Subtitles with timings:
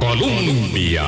[0.00, 1.04] Colombia.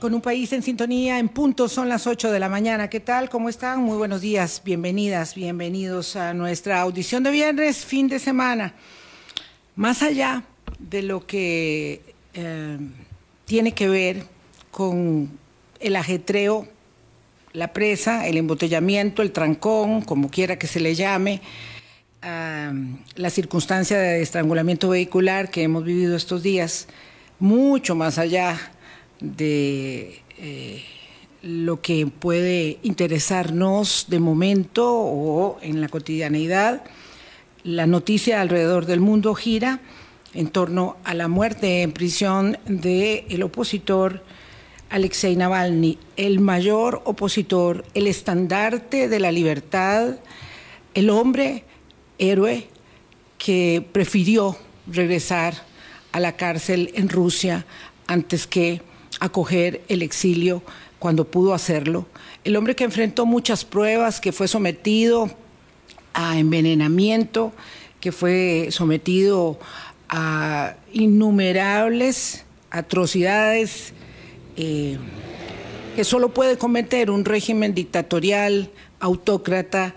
[0.00, 2.90] Con un país en sintonía, en punto son las 8 de la mañana.
[2.90, 3.30] ¿Qué tal?
[3.30, 3.80] ¿Cómo están?
[3.82, 8.74] Muy buenos días, bienvenidas, bienvenidos a nuestra audición de viernes, fin de semana.
[9.76, 10.42] Más allá
[10.78, 12.02] de lo que
[12.34, 12.78] eh,
[13.44, 14.26] tiene que ver
[14.70, 15.38] con
[15.80, 16.66] el ajetreo,
[17.52, 21.40] la presa, el embotellamiento, el trancón, como quiera que se le llame,
[22.22, 22.72] ah,
[23.16, 26.88] la circunstancia de estrangulamiento vehicular que hemos vivido estos días,
[27.38, 28.58] mucho más allá
[29.20, 30.82] de eh,
[31.42, 36.82] lo que puede interesarnos de momento o en la cotidianeidad.
[37.64, 39.80] La noticia alrededor del mundo gira
[40.34, 44.22] en torno a la muerte en prisión del el opositor
[44.92, 50.16] Alexei Navalny, el mayor opositor, el estandarte de la libertad,
[50.92, 51.64] el hombre
[52.22, 52.68] héroe
[53.38, 55.54] que prefirió regresar
[56.12, 57.66] a la cárcel en Rusia
[58.06, 58.80] antes que
[59.20, 60.62] acoger el exilio
[60.98, 62.06] cuando pudo hacerlo.
[62.44, 65.30] El hombre que enfrentó muchas pruebas, que fue sometido
[66.14, 67.52] a envenenamiento,
[68.00, 69.58] que fue sometido
[70.08, 73.92] a innumerables atrocidades
[74.56, 74.98] eh,
[75.96, 79.94] que solo puede cometer un régimen dictatorial, autócrata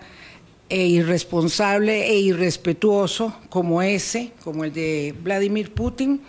[0.68, 6.20] e irresponsable e irrespetuoso como ese, como el de Vladimir Putin,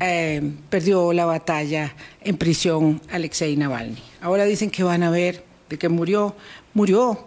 [0.00, 4.02] eh, perdió la batalla en prisión Alexei Navalny.
[4.20, 6.34] Ahora dicen que van a ver de que murió,
[6.74, 7.26] murió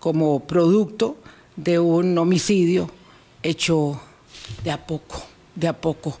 [0.00, 1.16] como producto
[1.56, 2.90] de un homicidio
[3.42, 4.00] hecho
[4.62, 5.22] de a poco,
[5.54, 6.18] de a poco.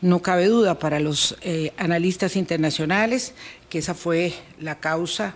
[0.00, 3.34] No cabe duda para los eh, analistas internacionales
[3.68, 5.34] que esa fue la causa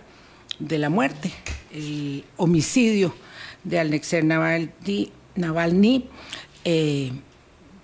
[0.59, 1.31] de la muerte,
[1.71, 3.13] el homicidio
[3.65, 5.11] de Alexei Navalny.
[5.35, 6.05] Navalny
[6.63, 7.11] eh,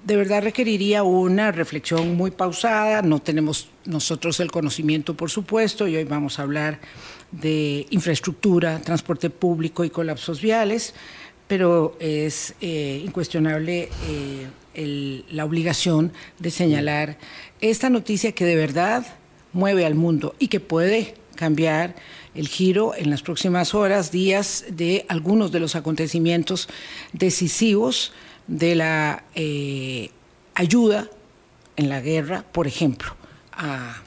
[0.05, 3.01] de verdad requeriría una reflexión muy pausada.
[3.01, 6.79] No tenemos nosotros el conocimiento, por supuesto, y hoy vamos a hablar
[7.31, 10.93] de infraestructura, transporte público y colapsos viales,
[11.47, 13.89] pero es eh, incuestionable
[14.73, 17.17] la obligación de señalar
[17.59, 19.05] esta noticia que de verdad
[19.53, 21.95] mueve al mundo y que puede cambiar
[22.33, 26.69] el giro en las próximas horas, días de algunos de los acontecimientos
[27.13, 28.13] decisivos
[28.47, 30.11] de la eh,
[30.55, 31.09] ayuda
[31.75, 33.15] en la guerra, por ejemplo,
[33.51, 34.01] a,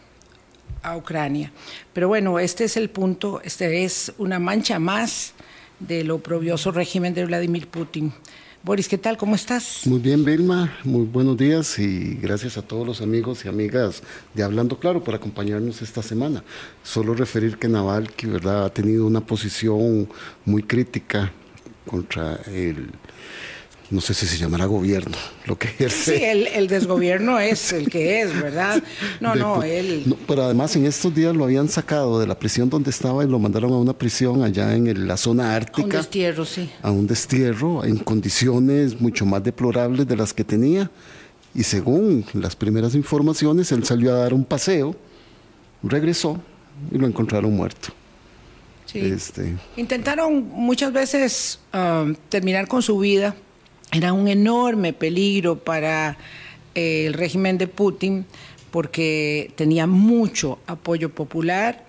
[0.83, 1.53] a Ucrania.
[1.93, 5.34] Pero bueno, este es el punto, este es una mancha más
[5.81, 8.13] del oprobioso régimen de Vladimir Putin.
[8.65, 9.19] Boris, ¿qué tal?
[9.19, 9.83] ¿Cómo estás?
[9.87, 10.75] Muy bien, Vilma.
[10.85, 14.03] Muy buenos días y gracias a todos los amigos y amigas
[14.33, 16.43] de Hablando Claro por acompañarnos esta semana.
[16.83, 20.09] Solo referir que Naval, que verdad ha tenido una posición
[20.47, 21.31] muy crítica
[21.87, 22.89] contra el
[23.94, 25.16] no sé si se llamará gobierno,
[25.47, 26.19] lo que ejerce.
[26.19, 28.82] Sí, el, desgobierno es el que es, ¿verdad?
[29.21, 30.16] No, no, él...
[30.27, 33.38] pero además en estos días lo habían sacado de la prisión donde estaba y lo
[33.38, 35.83] mandaron a una prisión allá en la zona ártica.
[35.83, 36.71] A un destierro, sí.
[36.83, 40.91] A un destierro, en condiciones mucho más deplorables de las que tenía.
[41.54, 44.97] Y según las primeras informaciones, él salió a dar un paseo,
[45.84, 46.41] regresó
[46.91, 47.91] y lo encontraron muerto.
[48.87, 48.99] Sí.
[48.99, 49.54] Este...
[49.77, 53.37] Intentaron muchas veces ah, terminar con su vida
[53.94, 56.19] era un enorme peligro para
[56.75, 58.27] eh, el régimen de Putin
[58.72, 61.84] porque tenía mucho apoyo popular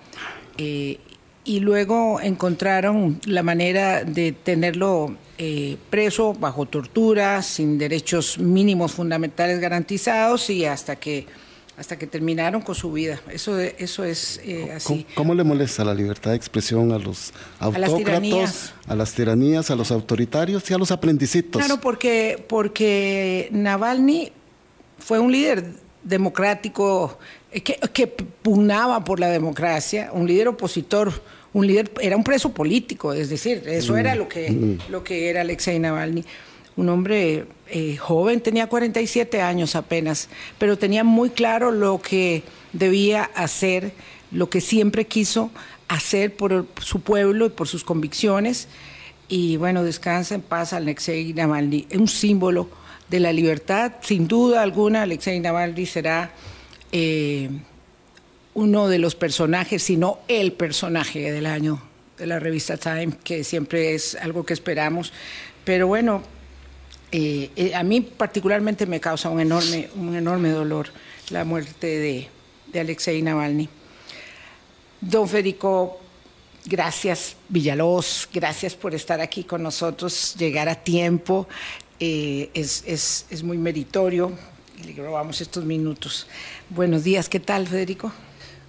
[0.59, 0.99] eh,
[1.43, 9.59] y luego encontraron la manera de tenerlo eh, preso bajo tortura, sin derechos mínimos fundamentales
[9.59, 11.25] garantizados y hasta que
[11.77, 13.19] hasta que terminaron con su vida.
[13.29, 15.05] Eso, eso es eh, así.
[15.15, 19.91] ¿Cómo, le molesta la libertad de expresión a los autócratas, a las tiranías, a, los
[19.91, 21.61] autoritarios y a los aprendicitos?
[21.61, 24.31] Claro, porque, porque Navalny
[24.99, 25.65] fue un líder
[26.03, 27.19] democrático
[27.51, 31.11] eh, que, que pugnaba por la democracia, un líder opositor,
[31.51, 34.91] un líder, era un preso político, es decir, eso mm, era lo que, mm.
[34.91, 36.23] lo que era Alexei Navalny
[36.75, 40.29] un hombre eh, joven, tenía 47 años apenas,
[40.59, 43.93] pero tenía muy claro lo que debía hacer,
[44.31, 45.49] lo que siempre quiso
[45.87, 48.67] hacer por su pueblo y por sus convicciones.
[49.27, 52.69] Y bueno, descansa en paz Alexei Navalny, un símbolo
[53.09, 56.31] de la libertad, sin duda alguna Alexei Navalny será
[56.91, 57.49] eh,
[58.53, 61.81] uno de los personajes, si no el personaje del año
[62.17, 65.11] de la revista Time, que siempre es algo que esperamos.
[65.63, 66.23] Pero bueno,
[67.11, 70.89] eh, eh, a mí particularmente me causa un enorme, un enorme dolor
[71.29, 72.27] la muerte de,
[72.71, 73.67] de Alexei Navalny.
[75.01, 75.99] Don Federico,
[76.65, 81.47] gracias Villalobos, gracias por estar aquí con nosotros, llegar a tiempo,
[81.99, 84.31] eh, es, es, es, muy meritorio
[84.83, 86.27] le robamos estos minutos.
[86.69, 88.11] Buenos días, ¿qué tal, Federico?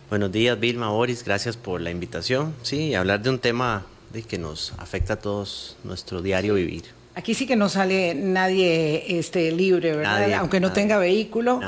[0.08, 2.54] Buenos días, Vilma, Boris, gracias por la invitación.
[2.62, 6.84] Sí, hablar de un tema de que nos afecta a todos nuestro diario vivir.
[7.16, 10.34] Aquí sí que no sale nadie este, libre, ¿verdad?
[10.34, 11.60] Aunque no tenga vehículo.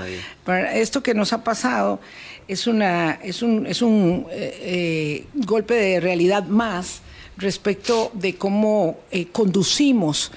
[0.75, 2.01] Esto que nos ha pasado
[2.47, 7.01] es, una, es un, es un eh, eh, golpe de realidad más
[7.39, 10.33] respecto de cómo eh, conducimos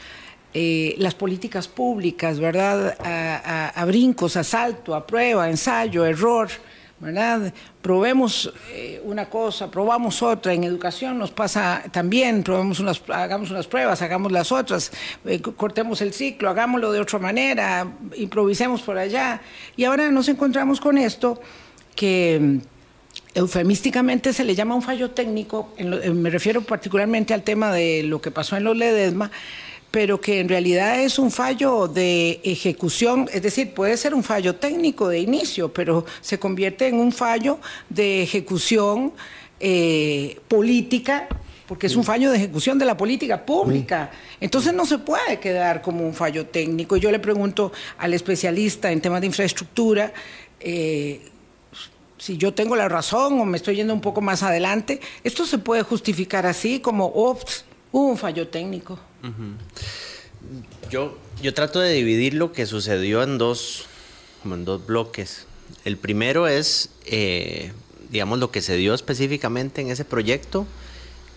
[0.53, 2.95] las políticas públicas, ¿verdad?
[3.03, 6.49] A, brincos, a salto, a prueba, ensayo, error.
[7.01, 7.51] ¿Verdad?
[7.81, 8.53] Probemos
[9.03, 10.53] una cosa, probamos otra.
[10.53, 14.92] En educación nos pasa también, probemos unas, hagamos unas pruebas, hagamos las otras,
[15.56, 19.42] cortemos el ciclo, hagámoslo de otra manera, improvisemos por allá.
[19.75, 21.42] Y ahora nos encontramos con esto
[21.95, 22.57] que mm,
[23.33, 28.30] eufemísticamente se le llama un fallo técnico, me refiero particularmente al tema de lo que
[28.30, 29.31] pasó en los Ledesma,
[29.91, 34.55] pero que en realidad es un fallo de ejecución, es decir, puede ser un fallo
[34.55, 37.59] técnico de inicio, pero se convierte en un fallo
[37.89, 39.11] de ejecución
[39.59, 41.27] eh, política
[41.67, 44.11] porque es un fallo de ejecución de la política pública.
[44.41, 46.97] Entonces no se puede quedar como un fallo técnico.
[46.97, 50.11] Yo le pregunto al especialista en temas de infraestructura,
[50.59, 51.21] eh,
[52.17, 55.59] si yo tengo la razón o me estoy yendo un poco más adelante, esto se
[55.59, 57.63] puede justificar así como, ops,
[57.94, 58.99] hubo un fallo técnico.
[60.89, 63.85] Yo, yo trato de dividir lo que sucedió en dos,
[64.45, 65.45] en dos bloques.
[65.85, 67.71] El primero es, eh,
[68.09, 70.65] digamos, lo que se dio específicamente en ese proyecto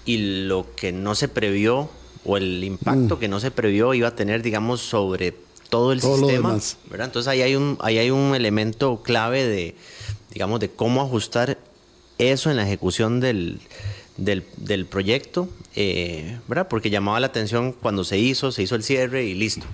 [0.04, 1.90] y lo que no se previó
[2.24, 3.18] o el impacto mm.
[3.18, 5.34] que no se previó iba a tener, digamos, sobre
[5.68, 6.58] todo el sistema.
[6.92, 9.74] Entonces ahí hay, un, ahí hay un elemento clave de
[10.34, 11.58] digamos, de cómo ajustar
[12.18, 13.60] eso en la ejecución del,
[14.16, 16.68] del, proyecto, eh, ¿verdad?
[16.68, 19.66] Porque llamaba la atención cuando se hizo, se hizo el cierre y listo.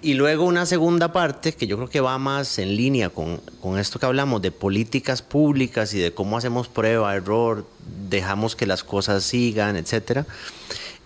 [0.00, 3.78] Y luego una segunda parte que yo creo que va más en línea con, con,
[3.78, 7.64] esto que hablamos de políticas públicas y de cómo hacemos prueba, error,
[8.10, 10.26] dejamos que las cosas sigan, etcétera.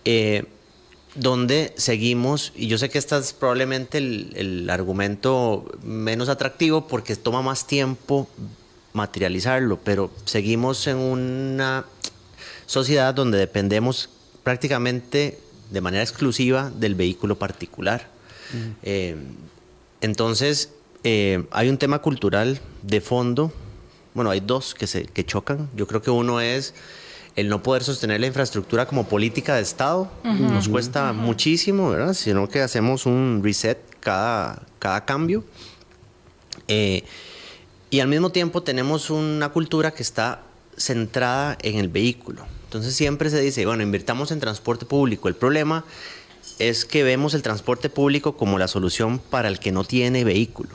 [0.07, 0.45] Eh,
[1.17, 7.43] donde seguimos, y yo sé que este es probablemente el, argumento menos atractivo porque toma
[7.43, 8.29] más tiempo
[8.93, 11.85] materializarlo, pero seguimos en una
[12.67, 14.11] sociedad donde dependemos
[14.43, 15.39] prácticamente
[15.71, 18.09] de manera exclusiva del vehículo particular.
[18.83, 19.17] Eh,
[20.01, 20.71] entonces,
[21.03, 23.53] eh, hay un tema cultural de fondo,
[24.15, 25.69] bueno, hay dos que, se, que chocan.
[25.75, 26.75] Yo creo que uno es
[27.37, 32.15] el no poder sostener la infraestructura como política de Estado nos cuesta muchísimo, ¿verdad?
[32.15, 35.45] Sino que hacemos un reset cada, cada cambio.
[36.67, 37.05] Eh,
[37.91, 40.43] y al mismo tiempo tenemos una cultura que está
[40.79, 42.47] centrada en el vehículo.
[42.77, 45.29] Entonces siempre se dice, bueno, invirtamos en transporte público.
[45.29, 45.85] El problema
[46.59, 50.71] es que vemos el transporte público como la solución para el que no tiene vehículo.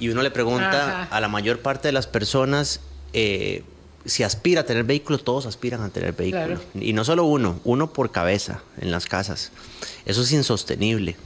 [0.00, 2.80] Y uno le pregunta a la mayor parte de las personas,
[3.12, 3.62] eh,
[4.04, 6.60] si aspira a tener vehículo, todos aspiran a tener vehículo.
[6.74, 9.52] Y no solo uno, uno por cabeza en las casas.
[10.04, 11.16] Eso es insostenible.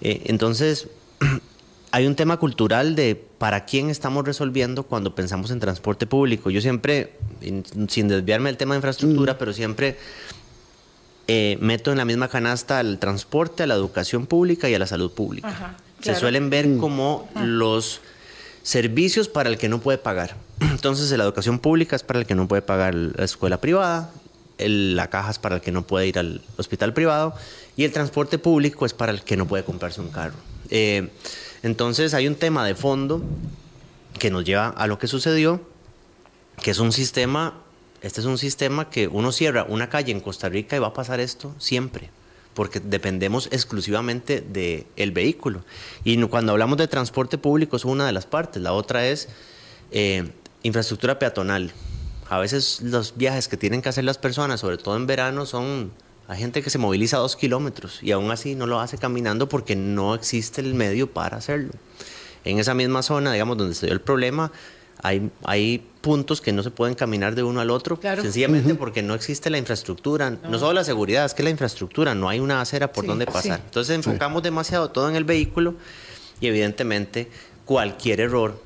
[0.00, 0.88] Eh, entonces,
[1.92, 6.50] hay un tema cultural de para quién estamos resolviendo cuando pensamos en transporte público.
[6.50, 7.14] Yo siempre,
[7.88, 9.36] sin desviarme del tema de infraestructura, mm.
[9.38, 9.96] pero siempre
[11.28, 14.86] eh, meto en la misma canasta al transporte, a la educación pública y a la
[14.86, 15.76] salud pública.
[16.00, 16.78] Se suelen ver mm.
[16.78, 17.44] como ah.
[17.44, 18.00] los
[18.62, 20.36] servicios para el que no puede pagar.
[20.60, 24.10] Entonces, la educación pública es para el que no puede pagar la escuela privada,
[24.58, 27.34] la caja es para el que no puede ir al hospital privado
[27.76, 30.36] y el transporte público es para el que no puede comprarse un carro.
[30.70, 31.08] Eh,
[31.62, 33.22] entonces, hay un tema de fondo
[34.18, 35.60] que nos lleva a lo que sucedió,
[36.62, 37.54] que es un sistema,
[38.02, 40.94] este es un sistema que uno cierra una calle en Costa Rica y va a
[40.94, 42.10] pasar esto siempre
[42.56, 45.62] porque dependemos exclusivamente del vehículo.
[46.04, 49.28] Y cuando hablamos de transporte público es una de las partes, la otra es
[49.90, 50.32] eh,
[50.62, 51.70] infraestructura peatonal.
[52.30, 55.92] A veces los viajes que tienen que hacer las personas, sobre todo en verano, son...
[56.28, 59.76] Hay gente que se moviliza dos kilómetros y aún así no lo hace caminando porque
[59.76, 61.70] no existe el medio para hacerlo.
[62.44, 64.50] En esa misma zona, digamos, donde se dio el problema,
[65.02, 69.14] hay, hay puntos que no se pueden caminar de uno al otro, sencillamente porque no
[69.14, 70.58] existe la infraestructura, no.
[70.58, 73.60] solo la seguridad, es que la infraestructura, no hay una acera por donde pasar.
[73.64, 75.74] Entonces enfocamos demasiado todo en el vehículo
[76.40, 77.28] y evidentemente
[77.64, 78.60] cualquier error,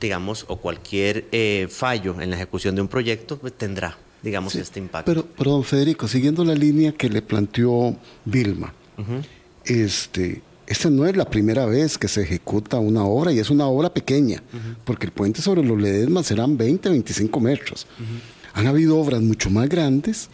[0.00, 3.96] digamos, o cualquier eh, fallo en la ejecución de un proyecto pues, tendrá,
[4.26, 5.10] digamos, este impacto.
[5.10, 8.74] Pero, perdón, Federico, siguiendo la línea que le planteó Vilma,
[9.64, 13.68] este esta no es la primera vez que se ejecuta una obra y es una
[13.68, 14.42] obra pequeña,
[14.84, 17.86] porque el puente sobre los Ledesma serán 20, 25 metros.
[18.52, 20.28] Han habido obras mucho más grandes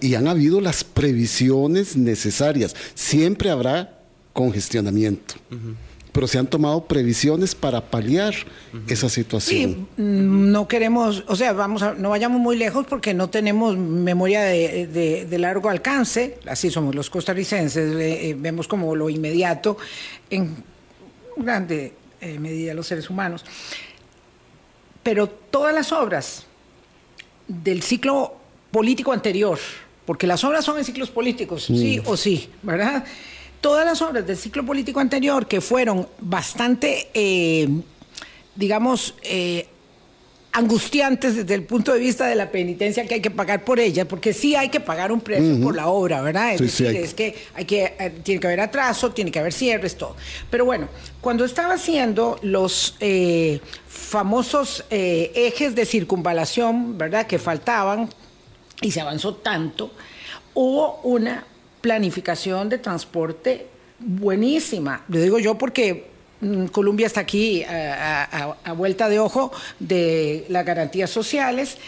[0.00, 2.76] y, han habido las previsiones necesarias.
[2.94, 5.34] Siempre habrá congestionamiento.
[6.12, 8.34] Pero se han tomado previsiones para paliar
[8.88, 9.88] esa situación.
[9.96, 13.76] Sí, mm, no queremos, o sea, vamos a, no vayamos muy lejos porque no tenemos
[13.76, 19.76] memoria de, largo alcance, así somos los costarricenses, eh, vemos como lo inmediato
[20.30, 20.56] en
[21.36, 23.44] grande eh, medida los seres humanos.
[25.02, 26.46] Pero todas las obras
[27.46, 28.36] del ciclo
[28.70, 29.58] político anterior,
[30.04, 32.08] porque las obras son en ciclos políticos, sí mm.
[32.08, 33.04] o sí, ¿verdad?
[33.60, 37.68] Todas las obras del ciclo político anterior que fueron bastante, eh,
[38.54, 39.68] digamos, eh,
[40.58, 44.08] angustiantes desde el punto de vista de la penitencia que hay que pagar por ella,
[44.08, 46.54] porque sí hay que pagar un precio por la obra, ¿verdad?
[46.54, 49.96] Es decir, es que hay que eh, tiene que haber atraso, tiene que haber cierres,
[49.96, 50.16] todo.
[50.50, 50.88] Pero bueno,
[51.20, 57.26] cuando estaba haciendo los eh, famosos eh, ejes de circunvalación, ¿verdad?
[57.26, 58.08] Que faltaban
[58.80, 59.92] y se avanzó tanto,
[60.54, 61.44] hubo una
[61.80, 63.66] planificación de transporte
[63.98, 65.04] buenísima.
[65.08, 71.10] Lo digo yo porque Mm, Colombia está aquí a, vuelta de ojo de las garantías
[71.10, 71.78] sociales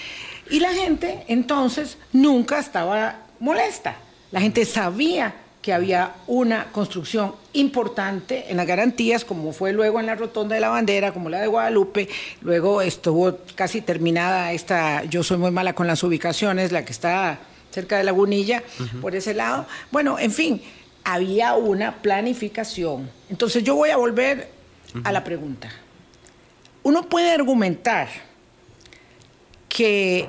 [0.51, 3.97] y la gente entonces nunca estaba molesta.
[4.33, 10.07] La gente sabía que había una construcción importante en las garantías, como fue luego en
[10.07, 12.09] la Rotonda de la Bandera, como la de Guadalupe,
[12.41, 17.39] luego estuvo casi terminada esta, yo soy muy mala con las ubicaciones, la que está
[17.71, 18.62] cerca de Lagunilla,
[19.00, 19.67] por ese lado.
[19.91, 20.62] Bueno, en fin,
[21.05, 23.11] había una planificación.
[23.29, 24.49] Entonces yo voy a volver
[25.05, 25.71] a la pregunta.
[26.83, 28.09] Uno puede argumentar
[29.69, 30.29] que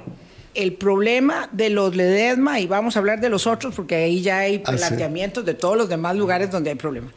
[0.54, 4.40] el problema de los Ledesma, y vamos a hablar de los otros porque ahí ya
[4.40, 7.14] hay ah, planteamientos de todos los demás lugares donde hay problemas,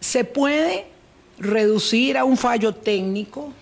[0.00, 0.86] se puede
[1.38, 3.52] reducir a un fallo técnico.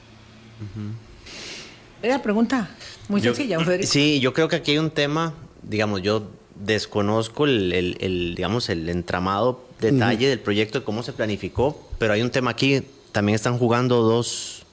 [2.02, 2.70] Es la pregunta
[3.08, 5.34] muy sencilla, Sí, yo creo que aquí hay un tema,
[5.66, 6.22] digamos, yo
[6.54, 12.52] desconozco el, digamos, el entramado detalle del proyecto, cómo se planificó, pero hay un tema
[12.52, 12.82] aquí,
[13.12, 14.64] también están jugando dos,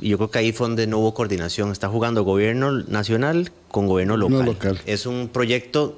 [0.00, 3.86] y yo creo que ahí fue donde no hubo coordinación, está jugando gobierno nacional con
[3.86, 4.80] gobierno local.
[4.86, 5.96] Es un proyecto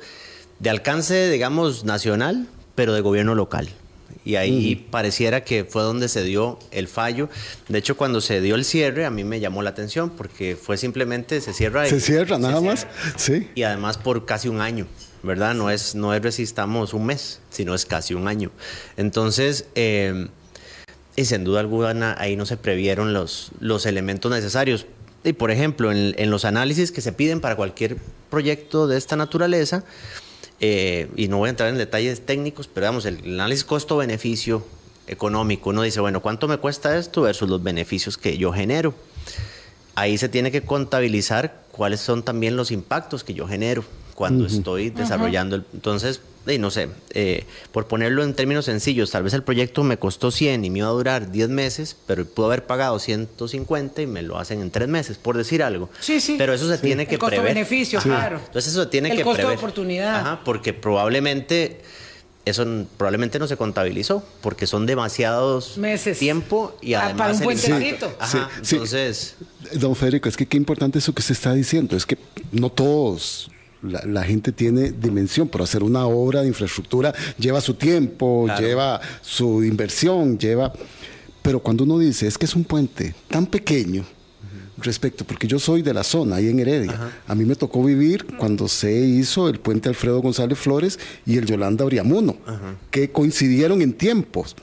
[0.58, 3.68] de alcance, digamos, nacional, pero de gobierno local.
[4.24, 7.28] Y ahí pareciera que fue donde se dio el fallo.
[7.68, 10.76] De hecho, cuando se dio el cierre, a mí me llamó la atención porque fue
[10.76, 11.86] simplemente se cierra.
[11.86, 12.86] Se cierra, nada más.
[13.16, 13.48] Sí.
[13.54, 14.86] Y además por casi un año.
[15.22, 15.54] ¿verdad?
[15.54, 18.50] No es, no es resistamos un mes, sino es casi un año.
[18.96, 20.28] Entonces, eh,
[21.16, 24.86] y sin duda alguna ahí no se previeron los, los elementos necesarios.
[25.22, 27.98] Y por ejemplo, en, los análisis que se piden para cualquier
[28.30, 29.84] proyecto de esta naturaleza,
[30.60, 34.64] eh, y no voy a entrar en detalles técnicos, pero vamos, el análisis costo-beneficio
[35.06, 38.94] económico, uno dice, bueno, ¿cuánto me cuesta esto versus los beneficios que yo genero?
[39.94, 43.84] Ahí se tiene que contabilizar cuáles son también los impactos que yo genero
[44.20, 45.56] cuando estoy desarrollando.
[45.56, 46.20] El, entonces,
[46.58, 50.62] no sé, eh, por ponerlo en términos sencillos, tal vez el proyecto me costó 100
[50.66, 54.36] y me iba a durar 10 meses, pero pudo haber pagado 150 y me lo
[54.36, 55.88] hacen en 3 meses, por decir algo.
[56.00, 56.34] Sí, sí.
[56.36, 58.42] Pero eso se tiene que el costo beneficio, claro.
[58.44, 60.16] Entonces eso se tiene el que costo de oportunidad.
[60.16, 61.80] Ajá, porque probablemente
[62.44, 62.66] eso
[62.98, 68.14] probablemente no se contabilizó porque son demasiados meses tiempo y además para un puentecito.
[68.18, 69.36] Ajá, entonces
[69.72, 72.18] don Federico es que qué importante eso que se está diciendo es que
[72.52, 73.50] no todos
[73.82, 79.64] la, gente tiene dimensión, pero hacer una obra de infraestructura lleva su tiempo, lleva su
[79.64, 80.72] inversión, lleva...
[81.42, 84.04] Pero cuando uno dice, es que es un puente tan pequeño,
[84.82, 87.12] respecto, porque yo soy de la zona, ahí en Heredia.
[87.26, 91.46] A mí me tocó vivir cuando se hizo el puente Alfredo González Flores y el
[91.46, 92.36] Yolanda Oriamuno,
[92.90, 94.56] que coincidieron en tiempos,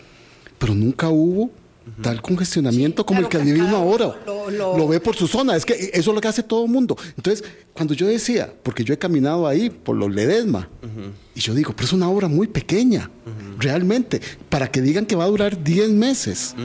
[0.57, 1.51] pero nunca hubo
[2.01, 4.15] tal congestionamiento como el que vivimos ahora.
[4.51, 6.97] Lo, ve por su zona, es que eso es lo que hace todo el mundo.
[7.15, 10.69] Entonces, cuando yo decía, porque yo he caminado ahí por los Ledesma,
[11.35, 13.09] y yo digo, pero es una obra muy pequeña,
[13.57, 16.55] realmente, para que digan que va a durar 10 meses.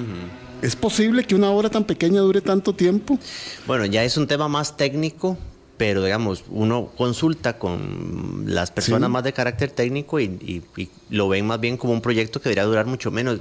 [0.63, 3.19] ¿Es posible que una obra tan pequeña dure tanto tiempo?
[3.67, 5.37] Bueno, ya es un tema más técnico,
[5.77, 10.63] pero digamos, uno consulta con las personas más de carácter técnico y,
[11.11, 13.41] lo ven más bien como un proyecto que debería durar mucho menos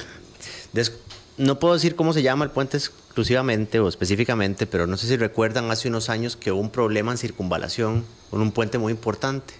[1.37, 5.17] no puedo decir cómo se llama el puente exclusivamente o específicamente, pero no sé si
[5.17, 9.53] recuerdan hace unos años que hubo un problema en circunvalación con un puente muy importante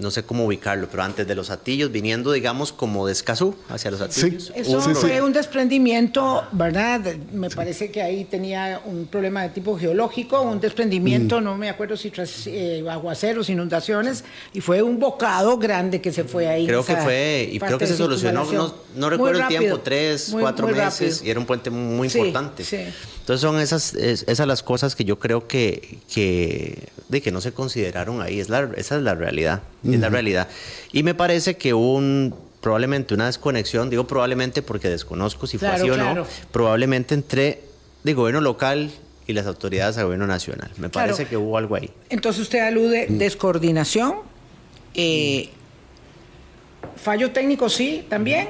[0.00, 3.90] no sé cómo ubicarlo, pero antes de los atillos, viniendo, digamos, como de Escazú hacia
[3.90, 4.44] los atillos.
[4.46, 4.52] Sí.
[4.54, 7.00] Eso fue un desprendimiento, ¿verdad?
[7.32, 11.44] Me parece que ahí tenía un problema de tipo geológico, un desprendimiento, mm.
[11.44, 16.24] no me acuerdo si tras eh, aguaceros, inundaciones, y fue un bocado grande que se
[16.24, 16.66] fue ahí.
[16.66, 18.46] Creo que fue, y creo que se solucionó,
[18.96, 22.64] no, recuerdo el tiempo, tres, cuatro meses, y era un puente muy importante.
[22.64, 22.78] Sí.
[23.30, 27.52] Entonces son esas, esas las cosas que yo creo que, que, de que no se
[27.52, 28.40] consideraron ahí.
[28.40, 29.29] Es la, esa es la realidad.
[29.84, 30.48] Es la realidad.
[30.92, 35.82] Y me parece que un probablemente una desconexión, digo probablemente porque desconozco si fue Claro,
[35.82, 36.14] así o claro.
[36.22, 37.62] no, probablemente entre
[38.04, 38.90] el gobierno local
[39.26, 40.68] y las autoridades del gobierno nacional.
[40.76, 41.08] Me Claro.
[41.08, 41.90] parece que hubo algo ahí.
[42.10, 44.16] Entonces usted alude descoordinación,
[44.94, 45.48] eh,
[46.96, 48.48] fallo técnico sí, también,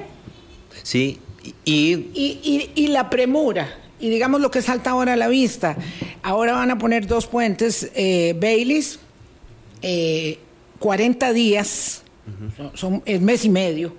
[0.83, 1.19] Sí,
[1.65, 3.77] y, y, y- y la premura.
[3.99, 5.77] Y digamos lo que salta ahora a la vista.
[6.23, 8.99] Ahora van a poner dos puentes, eh, Baileys,
[9.83, 10.39] eh,
[10.81, 12.03] 40 días,
[12.57, 13.95] son, son- es mes y medio,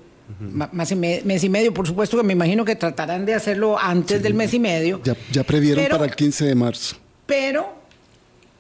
[0.73, 3.77] más y me- mes y medio, por supuesto que me imagino que tratarán de hacerlo
[3.79, 4.99] antes del mes y medio.
[5.03, 6.97] Ya, ya previeron Pero- para el 15 de marzo.
[7.25, 7.73] Pero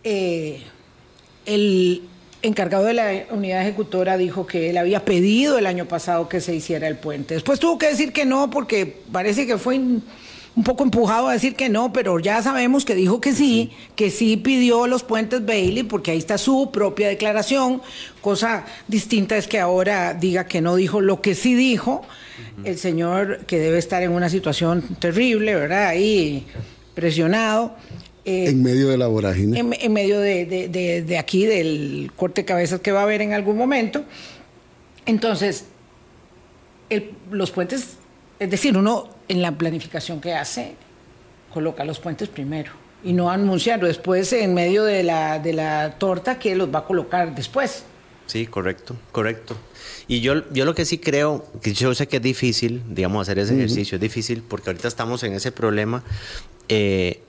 [0.03, 0.61] eh,
[1.45, 2.03] el
[2.43, 6.55] encargado de la unidad ejecutora dijo que él había pedido el año pasado que se
[6.55, 7.35] hiciera el puente.
[7.35, 10.03] Después tuvo que decir que no porque parece que fue in-
[10.55, 14.09] un poco empujado a decir que no, pero ya sabemos que dijo que sí, que
[14.11, 17.81] sí pidió los puentes Bailey porque ahí está su propia declaración.
[18.19, 22.01] Cosa distinta es que ahora diga que no dijo lo que sí dijo.
[22.65, 25.87] El señor que debe estar en una situación terrible, ¿verdad?
[25.87, 26.45] Ahí
[26.95, 27.73] presionado.
[28.25, 29.57] Eh, en medio de la vorágine.
[29.57, 33.03] en, en medio de, de- de- de aquí, del corte de cabezas que va a
[33.03, 34.03] haber en algún momento.
[35.05, 35.65] Entonces,
[36.89, 37.97] el- los puentes,
[38.41, 40.73] es decir, uno en la planificación que hace,
[41.53, 42.71] coloca los puentes primero
[43.03, 46.85] y no anunciarlo después en medio de la, de la torta que los va a
[46.85, 47.83] colocar después.
[48.25, 49.55] Sí, correcto, correcto.
[50.07, 53.37] Y yo, yo lo que sí creo, que yo sé que es difícil, digamos, hacer
[53.37, 56.01] ese ejercicio, es difícil porque ahorita estamos en ese problema.
[56.67, 57.21] Eh,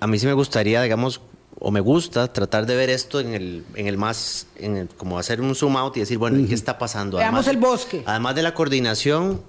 [0.00, 1.20] a mí sí me gustaría, digamos,
[1.58, 5.18] o me gusta tratar de ver esto en el, en el más, en el- como
[5.18, 7.18] hacer un zoom out y decir, bueno, ¿y ¿qué está pasando?
[7.18, 8.02] Veamos el bosque.
[8.06, 9.42] Además de la coordinación,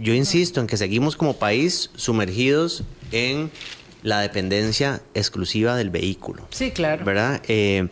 [0.00, 3.50] yo insisto en que seguimos como país sumergidos en
[4.02, 6.46] la dependencia exclusiva del vehículo.
[6.50, 7.04] Sí, claro.
[7.04, 7.42] ¿verdad?
[7.48, 7.88] Eh,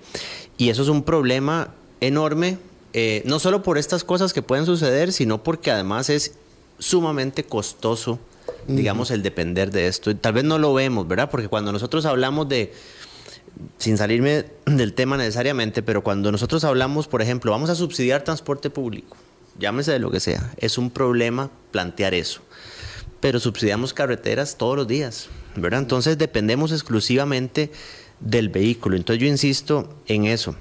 [0.56, 2.58] y eso es un problema enorme,
[2.92, 6.34] eh, no solo por estas cosas que pueden suceder, sino porque además es
[6.78, 8.18] sumamente costoso,
[8.66, 10.10] digamos, el depender de esto.
[10.10, 11.30] Y tal vez no lo vemos, ¿verdad?
[11.30, 12.72] Porque cuando nosotros hablamos de,
[13.78, 18.70] sin salirme del tema necesariamente, pero cuando nosotros hablamos, por ejemplo, vamos a subsidiar transporte
[18.70, 19.16] público,
[19.60, 22.40] llámese de lo que sea, es un problema plantear eso.
[23.20, 25.80] Pero subsidiamos carreteras todos los días, ¿verdad?
[25.80, 27.70] Entonces dependemos exclusivamente
[28.18, 28.96] del vehículo.
[28.96, 30.56] Entonces yo insisto en eso.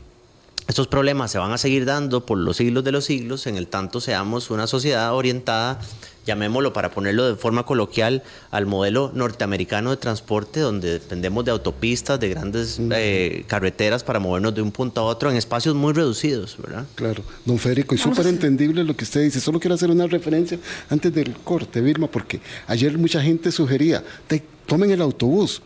[0.70, 3.66] Estos problemas se van a seguir dando por los siglos de los siglos, en el
[3.66, 5.80] tanto seamos una sociedad orientada,
[6.28, 12.20] llamémoslo para ponerlo de forma coloquial, al modelo norteamericano de transporte, donde dependemos de autopistas,
[12.20, 16.56] de grandes eh, carreteras para movernos de un punto a otro en espacios muy reducidos,
[16.62, 16.86] ¿verdad?
[16.94, 19.40] Claro, don Federico, y súper entendible lo que usted dice.
[19.42, 20.60] Solo quiero hacer una referencia
[20.92, 25.64] antes del corte, Vilma, porque ayer mucha gente sugería, "Te- tomen el autobús.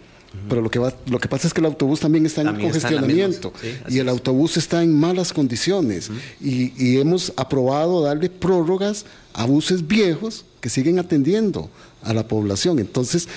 [0.50, 2.72] Pero lo que, va, lo que pasa es que el autobús también está en También
[2.76, 6.10] está en la congestionamiento misma, sí, así y el autobús está en malas condiciones.
[6.41, 11.69] y, y hemos aprobado darle prórrogas a buses viejos que siguen atendiendo
[12.02, 12.80] a la población.
[12.80, 13.28] Entonces,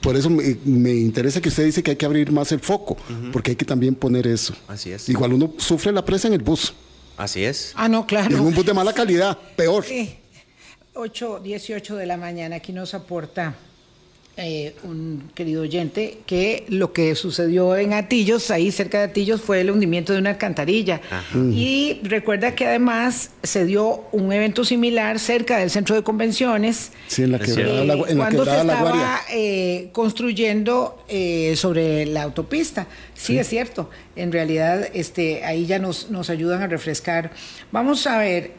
[0.00, 2.96] por eso me, me interesa que usted dice que hay que abrir más el foco,
[3.32, 4.54] porque hay que también poner eso.
[4.68, 5.08] Así es.
[5.08, 6.72] Igual uno sufre la presa en el bus.
[7.16, 7.72] Así es.
[7.74, 8.36] Ah, no, Y claro.
[8.36, 9.84] en un bus de mala calidad, peor.
[9.84, 10.16] Sí.
[10.94, 13.54] 8, 18 de la mañana, aquí nos aporta
[14.38, 19.62] eh, un querido oyente que lo que sucedió en Atillos, ahí cerca de Atillos, fue
[19.62, 21.00] el hundimiento de una alcantarilla.
[21.34, 26.92] Y recuerda que además se dio un evento similar cerca del centro de convenciones.
[27.06, 31.54] Sí, en la quebrada, eh, la, en la cuando se quebrada estaba eh, construyendo eh,
[31.56, 32.86] sobre la autopista.
[33.14, 33.88] Sí, es cierto.
[34.16, 37.30] En realidad, este, ahí ya nos, nos ayudan a refrescar.
[37.72, 38.52] Vamos a ver.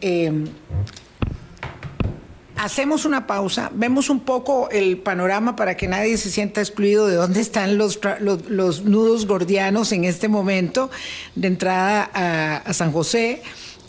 [2.58, 7.16] Hacemos una pausa, vemos un poco el panorama para que nadie se sienta excluido de
[7.16, 10.90] dónde están los, los, los nudos gordianos en este momento
[11.36, 13.44] de entrada a, a San José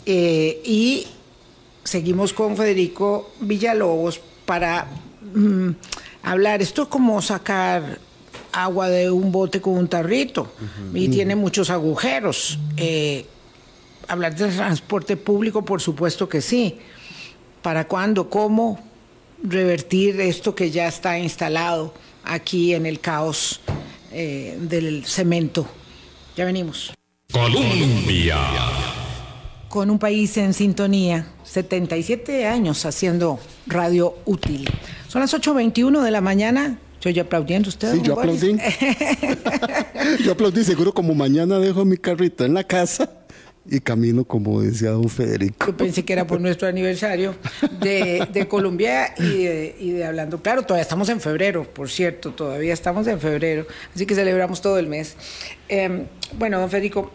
[0.05, 1.07] eh, y
[1.83, 4.87] seguimos con Federico Villalobos para
[5.33, 5.69] mm,
[6.23, 6.61] hablar.
[6.61, 7.99] Esto es como sacar
[8.51, 10.51] agua de un bote con un tarrito
[10.93, 12.59] y tiene muchos agujeros.
[12.77, 13.25] Eh,
[14.07, 16.79] hablar de transporte público, por supuesto que sí.
[17.61, 18.29] ¿Para cuándo?
[18.29, 18.79] ¿Cómo
[19.43, 21.93] revertir esto que ya está instalado
[22.23, 23.59] aquí en el caos
[24.11, 25.67] eh, del cemento?
[26.37, 26.93] Ya venimos.
[27.31, 28.37] Colombia.
[29.67, 34.67] Con un país en sintonía, 77 años haciendo radio útil.
[35.07, 36.79] Son las 8.21 de la mañana.
[37.01, 37.93] Yo ya aplaudiendo usted.
[37.93, 38.57] Sí, yo aplaudí.
[40.23, 43.18] yo aplaudí, seguro como mañana dejo mi carrito en la casa
[43.69, 45.67] y camino como decía don Federico.
[45.67, 47.35] Yo pensé que era por nuestro aniversario
[47.79, 50.63] de, Colombia y de, y de Hablando Claro.
[50.63, 54.87] Todavía estamos en febrero, por cierto, todavía estamos en febrero, así que celebramos todo el
[54.87, 55.15] mes.
[55.67, 56.05] Eh,
[56.37, 57.11] bueno, don Federico,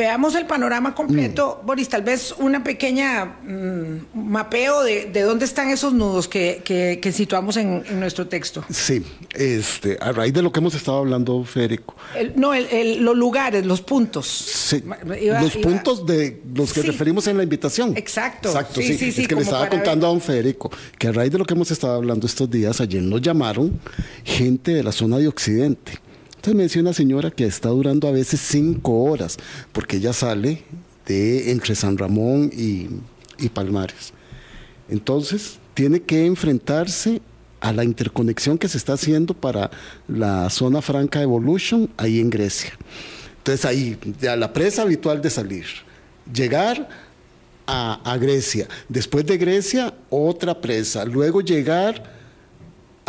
[0.00, 5.68] veamos el panorama completo, Boris, tal vez una pequeña mm, mapeo de, de, dónde están
[5.68, 8.64] esos nudos que, que, que situamos en, en, nuestro texto.
[8.70, 11.94] Sí, este, a raíz de lo que hemos estado hablando, Federico.
[12.16, 14.26] El, no, el, los lugares, los puntos.
[14.26, 14.82] Sí,
[15.20, 16.86] iba, los iba, puntos de los que sí.
[16.86, 17.94] referimos en la invitación.
[17.94, 18.48] Exacto.
[18.48, 18.96] Exacto, sí.
[18.96, 20.08] sí, sí es que le estaba contando ver.
[20.08, 23.02] a don Federico que a raíz de lo que hemos estado hablando estos días, ayer
[23.02, 23.78] nos llamaron
[24.24, 25.92] gente de la zona de Occidente
[26.40, 29.36] entonces me decía una señora que está durando a veces cinco horas,
[29.72, 30.62] porque ella sale
[31.04, 32.88] de entre San Ramón y,
[33.38, 34.14] y Palmares.
[34.88, 37.20] Entonces tiene que enfrentarse
[37.60, 39.70] a la interconexión que se está haciendo para
[40.08, 42.72] la zona franca Evolution ahí en Grecia.
[43.36, 45.66] Entonces ahí, a la presa habitual de salir,
[46.32, 46.88] llegar
[47.66, 52.18] a, a Grecia, después de Grecia otra presa, luego llegar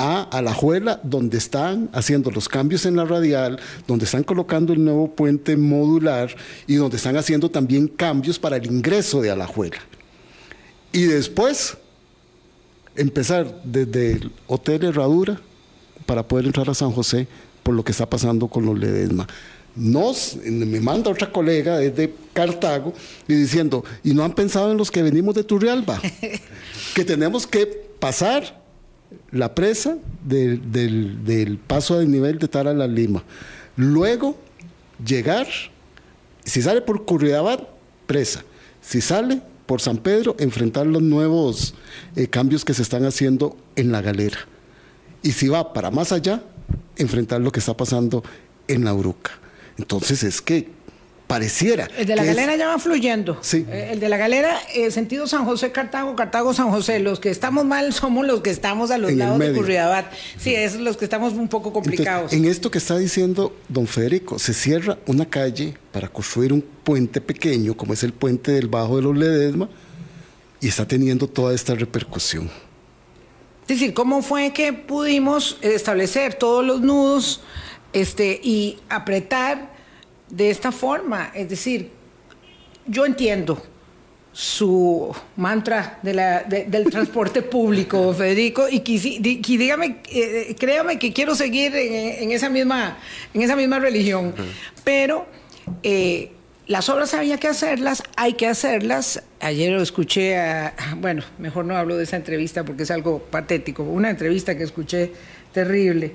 [0.01, 5.11] a Alajuela, donde están haciendo los cambios en la radial, donde están colocando el nuevo
[5.11, 6.35] puente modular
[6.65, 9.77] y donde están haciendo también cambios para el ingreso de Alajuela.
[10.91, 11.77] Y después
[12.95, 15.39] empezar desde el Hotel Herradura
[16.07, 17.27] para poder entrar a San José
[17.61, 19.27] por lo que está pasando con los Ledesma.
[19.75, 22.91] Nos, me manda otra colega desde Cartago
[23.27, 26.01] y diciendo, y no han pensado en los que venimos de Turrialba,
[26.95, 27.67] que tenemos que
[27.99, 28.60] pasar
[29.31, 33.23] la presa de, del, del, paso del nivel de Tara la Lima.
[33.75, 34.37] Luego,
[35.05, 35.47] llegar,
[36.43, 37.61] si sale por Curridabat,
[38.07, 38.43] presa.
[38.81, 41.75] Si sale por San Pedro, enfrentar los nuevos
[42.15, 44.39] eh, cambios que se están haciendo en la galera.
[45.23, 46.43] Y si va para más allá,
[46.97, 48.23] enfrentar lo que está pasando
[48.67, 49.31] en la Uruca.
[49.77, 50.69] Entonces es que
[51.31, 51.87] pareciera.
[51.97, 52.59] El de la galera es...
[52.59, 53.37] ya va fluyendo.
[53.41, 53.65] Sí.
[53.71, 56.99] El de la galera, eh, sentido San José, Cartago, Cartago, San José.
[56.99, 60.11] Los que estamos mal somos los que estamos a los en lados de Curridabat.
[60.37, 62.33] Sí, es los que estamos un poco complicados.
[62.33, 66.61] Entonces, en esto que está diciendo don Federico, se cierra una calle para construir un
[66.61, 69.69] puente pequeño, como es el puente del Bajo de los Ledesma,
[70.59, 72.51] y está teniendo toda esta repercusión.
[73.69, 77.39] Es decir, ¿cómo fue que pudimos establecer todos los nudos
[77.93, 79.71] este, y apretar
[80.31, 81.31] de esta forma.
[81.35, 81.91] Es decir,
[82.87, 83.61] yo entiendo
[84.33, 91.11] su mantra de la, de, del transporte público, Federico, y, y dígame, eh, créame que
[91.11, 92.97] quiero seguir en, en, esa, misma,
[93.33, 94.45] en esa misma religión, uh -huh.
[94.85, 95.27] pero
[95.83, 96.31] eh,
[96.67, 99.21] las obras había que hacerlas, hay que hacerlas.
[99.41, 103.83] Ayer lo escuché, a, bueno, mejor no hablo de esa entrevista porque es algo patético,
[103.83, 105.11] una entrevista que escuché
[105.51, 106.13] terrible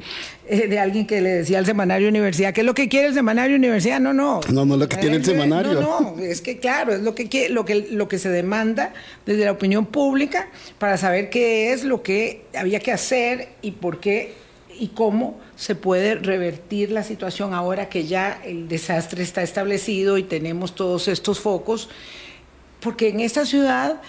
[0.48, 3.14] eh, de alguien que le decía al semanario universidad qué es lo que quiere el
[3.14, 4.40] semanario universidad no no.
[4.50, 5.80] No no lo que quiere el semanario.
[5.80, 8.92] no no es que claro es lo que lo que lo que se demanda
[9.24, 14.00] desde la opinión pública para saber qué es lo que había que hacer y por
[14.00, 14.34] qué
[14.78, 20.22] y cómo se puede revertir la situación ahora que ya el desastre está establecido y
[20.22, 21.88] tenemos todos estos focos
[22.80, 24.00] porque en esta ciudad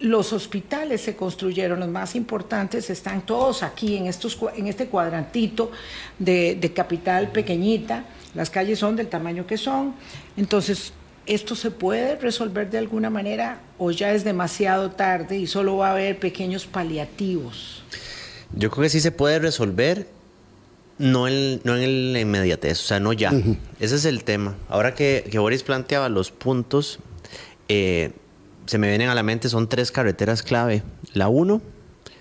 [0.00, 5.70] los hospitales se construyeron, los más importantes están todos aquí en, estos, en este cuadrantito
[6.18, 9.94] de, de, capital pequeñita, las calles son del tamaño que son,
[10.36, 10.94] entonces
[11.26, 15.88] esto se puede resolver de alguna manera o ya es demasiado tarde y solo va
[15.88, 17.82] a haber pequeños paliativos.
[18.54, 20.08] Yo creo que sí se puede resolver,
[20.98, 23.32] no en, no en la inmediatez, o sea, no ya.
[23.32, 23.56] Uh -huh.
[23.78, 24.56] Ese es el tema.
[24.68, 26.98] Ahora que, que Boris planteaba los puntos,
[27.68, 28.10] eh,
[28.70, 30.84] se me vienen a la mente son tres carreteras clave.
[31.12, 31.60] La 1, uh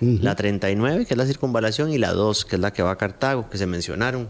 [0.01, 0.19] -huh.
[0.19, 2.95] la 39, que es la circunvalación, y la 2, que es la que va a
[2.95, 4.27] Cartago, que se mencionaron.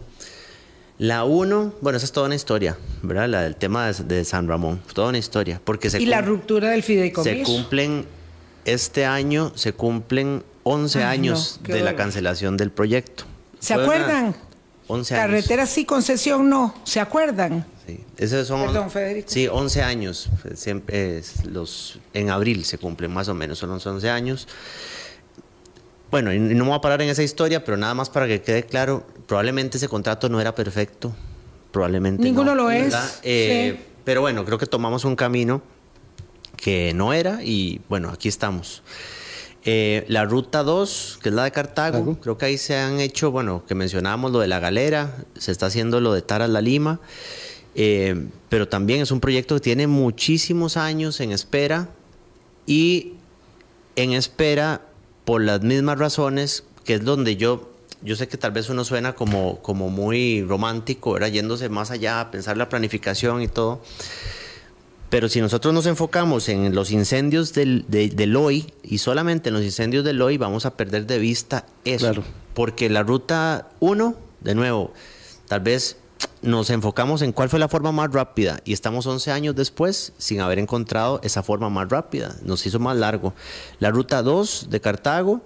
[0.98, 3.26] La 1, bueno, esa es toda una historia, ¿verdad?
[3.26, 5.62] La del tema de, de San Ramón, toda una historia.
[5.64, 7.34] Porque se y la ruptura del fideicomiso.
[7.38, 8.04] Se cumplen,
[8.66, 11.92] este año se cumplen 11 Ay, años no, de dolor.
[11.92, 13.24] la cancelación del proyecto.
[13.60, 14.24] ¿Se Fue acuerdan?
[14.24, 14.36] Una,
[14.88, 15.26] 11 años.
[15.26, 16.74] Carretera sí, concesión no.
[16.84, 17.64] ¿Se acuerdan?
[17.96, 18.04] Sí.
[18.16, 19.28] Esos son, Perdón, Federico.
[19.30, 20.28] Sí, 11 años.
[20.54, 24.48] Siempre es los, en abril se cumplen más o menos, son los 11 años.
[26.10, 28.42] Bueno, y no me voy a parar en esa historia, pero nada más para que
[28.42, 31.14] quede claro, probablemente ese contrato no era perfecto.
[31.70, 32.94] Probablemente Ninguno no, lo es.
[33.22, 33.84] Eh, sí.
[34.04, 35.62] Pero bueno, creo que tomamos un camino
[36.56, 38.82] que no era y bueno, aquí estamos.
[39.64, 42.98] Eh, la ruta 2, que es la de Cartago, Cartago, creo que ahí se han
[42.98, 46.62] hecho, bueno, que mencionábamos lo de la galera, se está haciendo lo de Taras La
[46.62, 47.00] Lima,
[47.74, 51.88] eh, pero también es un proyecto que tiene muchísimos años en espera
[52.66, 53.14] y
[53.96, 54.82] en espera
[55.24, 57.70] por las mismas razones, que es donde yo,
[58.02, 62.20] yo sé que tal vez uno suena como, como muy romántico, era yéndose más allá,
[62.20, 63.80] a pensar la planificación y todo.
[65.10, 69.54] Pero si nosotros nos enfocamos en los incendios del, de, del, hoy y solamente en
[69.54, 72.06] los incendios del hoy, vamos a perder de vista eso.
[72.06, 72.24] Claro.
[72.54, 74.92] Porque la ruta 1, de nuevo,
[75.48, 75.96] tal vez
[76.42, 80.40] nos enfocamos en cuál fue la forma más rápida y estamos 11 años después sin
[80.40, 82.34] haber encontrado esa forma más rápida.
[82.42, 83.34] Nos hizo más largo.
[83.78, 85.42] La ruta 2 de Cartago,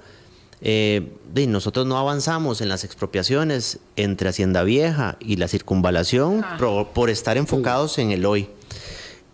[0.61, 1.13] eh,
[1.49, 6.57] nosotros no avanzamos en las expropiaciones entre Hacienda Vieja y la circunvalación Ah.
[6.59, 8.49] por, por estar enfocados en el hoy.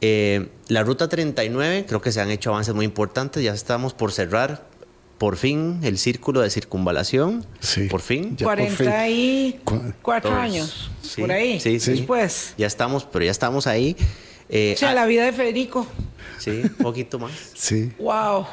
[0.01, 4.13] Eh, la ruta 39, creo que se han hecho avances muy importantes, ya estamos por
[4.13, 4.70] cerrar
[5.21, 7.89] por fin el círculo de circunvalación, Sí.
[7.89, 8.39] por fin.
[8.39, 8.75] Ya por fin.
[9.63, 10.43] 44 Todos.
[10.43, 11.61] años, Sí, por ahí.
[11.61, 11.91] sí, sí.
[11.91, 12.55] Después.
[12.57, 13.95] Ya estamos, pero ya estamos ahí.
[14.49, 15.87] Eh, O sea, ah, la vida de Federico.
[16.39, 17.33] Sí, un poquito más.
[17.55, 17.93] Sí.
[17.99, 18.47] Wow.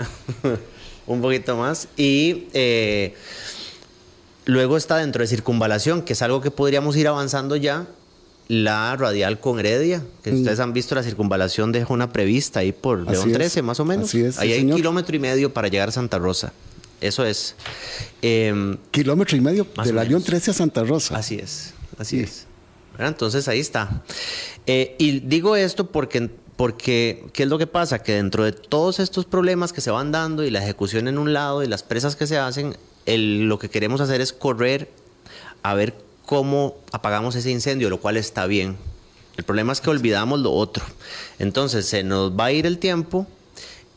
[1.08, 1.88] un poquito más.
[1.96, 3.16] Y eh,
[4.44, 7.88] luego está dentro de circunvalación, que es algo que podríamos ir avanzando ya.
[8.50, 13.02] La radial con Heredia, que ustedes han visto la circunvalación de una prevista ahí por.
[13.02, 13.34] Así León es.
[13.36, 14.08] 13, más o menos.
[14.08, 14.78] Así es, ahí sí, hay señor.
[14.78, 16.54] kilómetro y medio para llegar a Santa Rosa.
[17.02, 17.56] Eso es.
[18.22, 20.04] Em, Kilómetro y medio de la.
[20.04, 21.18] León 13 a Santa Rosa.
[21.18, 22.24] Así es, así Sí.
[22.24, 22.46] es.
[22.94, 23.10] ¿Verdad?
[23.10, 24.02] Entonces ahí está.
[24.66, 28.00] Eh, y digo esto porque, porque, ¿qué es lo que pasa?
[28.00, 31.34] Que dentro de todos estos problemas que se van dando y la ejecución en un
[31.34, 34.90] lado y las presas que se hacen, el- lo que queremos hacer es correr
[35.62, 35.94] a ver
[36.28, 38.76] cómo apagamos ese incendio, lo cual está bien.
[39.38, 40.84] El problema es que olvidamos lo otro.
[41.40, 43.26] Entonces se nos va a ir el tiempo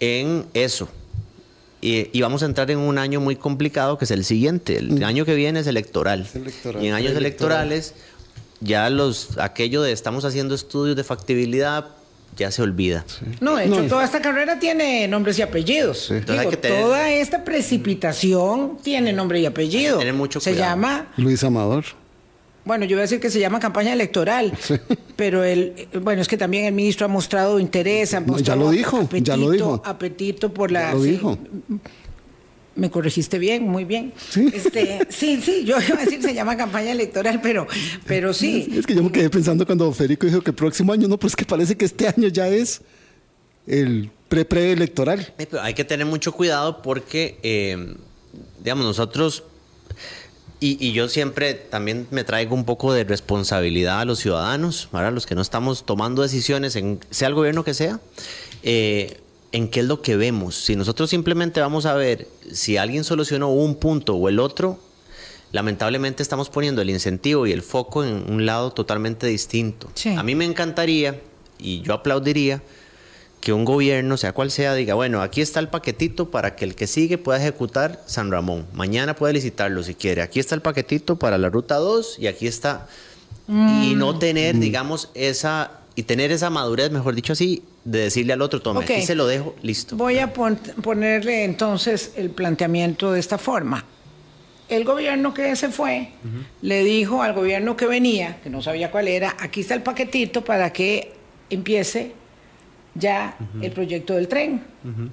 [0.00, 0.88] en eso.
[1.82, 4.76] Y, y vamos a entrar en un año muy complicado que es el siguiente.
[4.78, 6.22] El año que viene es electoral.
[6.22, 6.84] Es electoral.
[6.84, 7.68] Y en años Electoral.
[7.72, 7.94] electorales
[8.60, 11.86] ya los aquello de estamos haciendo estudios de factibilidad
[12.36, 13.04] ya se olvida.
[13.40, 16.06] No, de hecho, No, toda esta carrera tiene nombres y apellidos.
[16.06, 16.14] Sí.
[16.14, 19.98] Entonces hay Digo, que tener- Toda esta precipitación tiene nombre y apellido.
[19.98, 20.70] tener mucho Se cuidado.
[20.72, 21.84] llama, Luis Amador.
[22.64, 24.52] Bueno, yo voy a decir que se llama campaña electoral,
[25.16, 28.60] pero el, bueno, es que también el ministro ha mostrado interés, ha No, ya mostrado
[28.60, 29.82] lo dijo, ya lo dijo.
[29.84, 30.90] apetito por la...
[30.90, 31.10] Ya lo sí.
[31.12, 31.38] dijo.
[32.76, 34.12] Me corregiste bien, muy bien.
[34.30, 34.48] Sí.
[34.54, 37.66] Este, sí, sí, yo iba a decir se llama campaña electoral, pero,
[38.06, 38.72] pero sí.
[38.78, 41.28] Es que yo me quedé pensando cuando Federico dijo que el próximo año, no, pero
[41.28, 42.80] es que parece que este año ya es
[43.66, 45.34] el pre-preelectoral.
[45.36, 47.94] Pero Hay que tener mucho cuidado porque, eh,
[48.62, 49.42] digamos, nosotros,
[50.60, 55.10] y, y yo siempre también me traigo un poco de responsabilidad a los ciudadanos, a
[55.10, 57.98] los que no estamos tomando decisiones, en, sea el gobierno que sea,
[58.62, 59.20] eh,
[59.52, 60.54] en qué es lo que vemos.
[60.56, 64.78] Si nosotros simplemente vamos a ver si alguien solucionó un punto o el otro,
[65.50, 69.90] lamentablemente estamos poniendo el incentivo y el foco en un lado totalmente distinto.
[69.94, 70.10] Sí.
[70.10, 71.20] A mí me encantaría,
[71.58, 72.62] y yo aplaudiría,
[73.40, 76.74] que un gobierno, sea cual sea, diga, bueno, aquí está el paquetito para que el
[76.74, 78.66] que sigue pueda ejecutar San Ramón.
[78.74, 80.20] Mañana puede licitarlo si quiere.
[80.22, 82.86] Aquí está el paquetito para la ruta 2 y aquí está.
[83.48, 88.42] Y no tener, digamos, esa, y tener esa madurez, mejor dicho así, de decirle al
[88.42, 88.90] otro, tome, Ok.
[88.90, 89.96] aquí se lo dejo, listo.
[89.96, 93.84] Voy a pon- ponerle entonces el planteamiento de esta forma.
[94.68, 96.10] El gobierno que se fue
[96.62, 100.44] le dijo al gobierno que venía, que no sabía cuál era, aquí está el paquetito
[100.44, 101.12] para que
[101.48, 102.12] empiece
[102.94, 104.62] ya el proyecto del tren,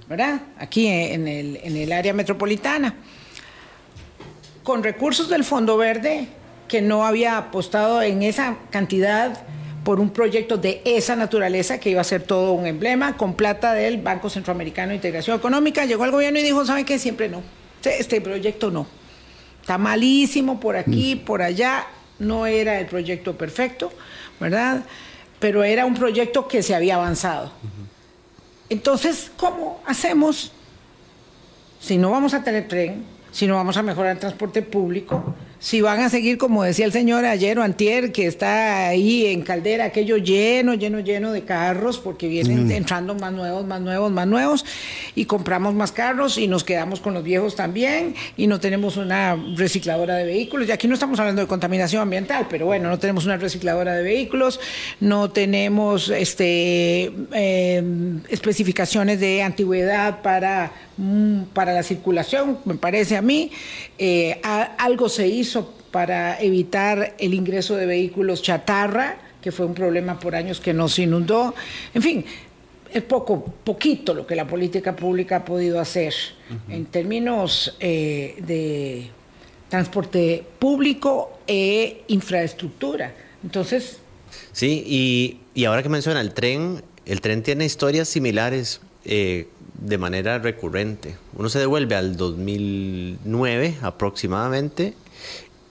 [0.10, 0.42] ¿verdad?
[0.58, 2.96] Aquí en el, en el área metropolitana.
[4.64, 6.28] Con recursos del Fondo Verde,
[6.68, 9.40] que no había apostado en esa cantidad
[9.86, 13.74] por un proyecto de esa naturaleza que iba a ser todo un emblema, con plata
[13.74, 17.00] del Banco Centroamericano de Integración Económica, llegó al gobierno y dijo, ¿saben qué?
[17.00, 17.42] Siempre no.
[17.78, 18.86] Este- Este proyecto no.
[19.62, 21.86] Está malísimo por aquí, por allá.
[22.20, 23.94] No era el proyecto perfecto,
[24.40, 24.82] ¿verdad?
[25.40, 27.52] Pero era un proyecto que se había avanzado.
[28.70, 30.52] Entonces, ¿cómo hacemos
[31.80, 35.82] si no vamos a tener tren, si no vamos a mejorar el transporte público, si
[35.82, 39.86] van a seguir, como decía el señor ayer o antier, que está ahí en Caldera,
[39.86, 44.66] aquello lleno, lleno, lleno de carros, porque vienen entrando más nuevos, más nuevos, más nuevos,
[45.16, 49.36] y compramos más carros y nos quedamos con los viejos también, y no tenemos una
[49.56, 53.26] recicladora de vehículos, y aquí no estamos hablando de contaminación ambiental, pero bueno, no tenemos
[53.26, 54.60] una recicladora de vehículos,
[55.00, 57.84] no tenemos este eh,
[58.30, 60.87] especificaciones de antigüedad para, mm,
[61.54, 63.52] para la circulación, me parece a mí.
[63.98, 69.74] Eh, a- algo se hizo para evitar el ingreso de vehículos chatarra, que fue un
[69.74, 71.54] problema por años que nos inundó.
[71.94, 72.26] En fin,
[72.94, 76.14] es poco, poquito lo que la política pública ha podido hacer
[76.70, 79.10] en términos eh, de
[79.70, 83.14] transporte público e infraestructura.
[83.44, 84.00] Entonces,
[84.52, 89.48] Sí, y, y ahora que menciona el tren, el tren tiene historias similares eh,
[89.80, 91.16] de manera recurrente.
[91.36, 94.94] Uno se devuelve al 2009 aproximadamente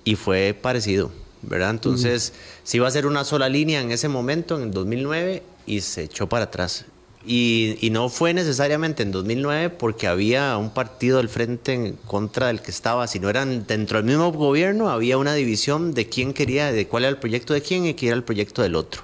[0.05, 1.11] y fue parecido,
[1.43, 1.71] ¿verdad?
[1.71, 5.81] Entonces, sí iba a ser una sola línea en ese momento, en el 2009, y
[5.81, 6.87] se echó para atrás.
[7.29, 12.63] Y, no fue necesariamente en 2009 porque había un partido del frente en contra del
[12.63, 16.87] que estaba, sino eran dentro del mismo gobierno había una división de quién quería, de
[16.87, 19.03] cuál era el proyecto de quién y quién era el proyecto del otro.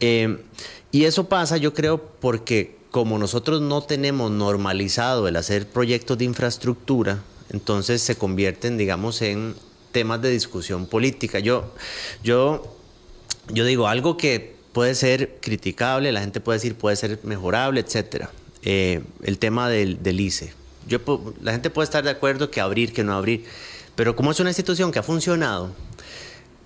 [0.00, 0.38] Eh,
[0.90, 6.24] y eso pasa, yo creo, porque como nosotros no tenemos normalizado el hacer proyectos de
[6.24, 9.54] infraestructura, entonces se convierten, digamos, en
[9.92, 11.38] temas de discusión política.
[11.38, 11.72] Yo,
[12.22, 12.76] yo,
[13.52, 18.30] yo digo algo que puede ser criticable, la gente puede decir puede ser mejorable, etcétera.
[18.62, 20.52] Eh, el tema del, ICE.
[20.86, 21.00] Yo,
[21.40, 23.44] la gente puede estar de acuerdo que abrir, que no abrir,
[23.96, 25.70] pero como es una institución que ha funcionado,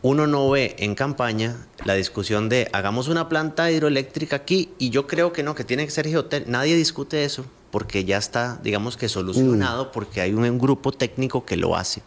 [0.04, 5.06] uno no ve en campaña la discusión de hagamos una planta hidroeléctrica aquí y yo
[5.06, 6.52] creo que no, que tiene que ser geotérmica.
[6.52, 9.88] Nadie discute eso porque ya está, digamos que solucionado, mm.
[9.94, 12.02] porque hay un, grupo técnico que lo hace.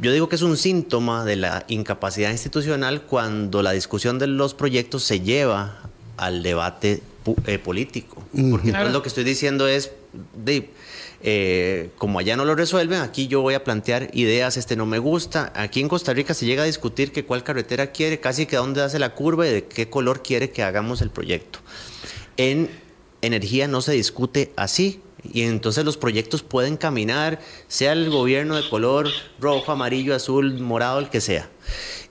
[0.00, 4.54] Yo digo que es un síntoma de la incapacidad institucional cuando la discusión de los
[4.54, 5.82] proyectos se lleva
[6.16, 7.00] al debate
[7.46, 8.24] eh, político.
[8.50, 9.92] Porque lo que estoy diciendo es,
[10.34, 10.70] de,
[11.22, 14.98] eh, como allá no lo resuelven, aquí yo voy a plantear ideas, este no me
[14.98, 15.52] gusta.
[15.54, 18.82] Aquí en Costa Rica se llega a discutir que cuál carretera quiere, casi que dónde
[18.82, 21.60] hace la curva y de qué color quiere que hagamos el proyecto.
[22.36, 22.70] En
[23.22, 25.00] energía no se discute así.
[25.32, 29.08] Y entonces los proyectos pueden caminar, sea el gobierno de color
[29.40, 31.48] rojo, amarillo, azul, morado, el que sea.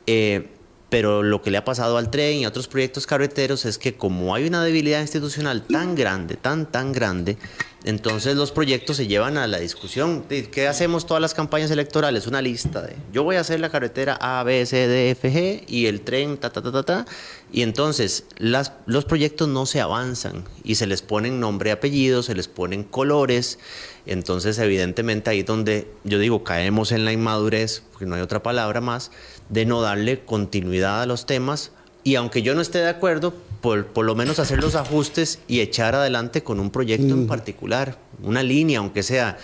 [0.06, 0.50] Eh,
[0.90, 3.96] pero lo que le ha pasado al tren y a otros proyectos carreteros es que
[3.96, 7.38] como hay una debilidad institucional tan grande, tan, tan grande,
[7.86, 10.26] entonces los proyectos se llevan a la discusión.
[10.28, 12.26] ¿Qué hacemos todas las campañas electorales?
[12.26, 15.64] Una lista de, yo voy a hacer la carretera A, B, C, D, F, G
[15.68, 17.06] y el tren, ta, ta, ta, ta, ta.
[17.52, 22.48] Y entonces los proyectos no se avanzan y se les ponen nombre apellido, se les
[22.48, 23.60] ponen colores.
[24.08, 28.42] Entonces evidentemente ahí es donde yo digo, caemos en la inmadurez, porque no hay otra
[28.42, 29.12] palabra más,
[29.50, 31.72] de no darle continuidad a los temas.
[32.04, 35.96] Y aunque yo no esté de acuerdo, por, lo menos hacer los ajustes y echar
[35.96, 39.38] adelante con un proyecto en particular, una línea, aunque sea.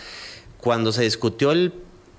[0.60, 1.74] Cuando se discutió el...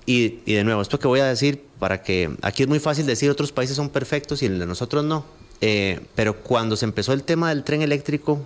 [0.05, 3.29] Y, de nuevo, esto que voy a decir, para que aquí es muy fácil decir
[3.29, 5.23] otros países son perfectos y el de nosotros no,
[5.61, 8.41] eh, pero cuando se empezó el tema del tren eléctrico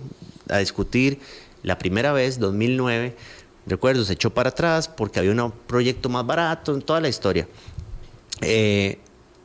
[0.48, 1.18] a discutir
[1.64, 3.16] la primera vez, 2009,
[3.66, 7.48] recuerdo, se echó para atrás porque había un proyecto más barato en toda la historia.
[8.40, 8.98] Eh,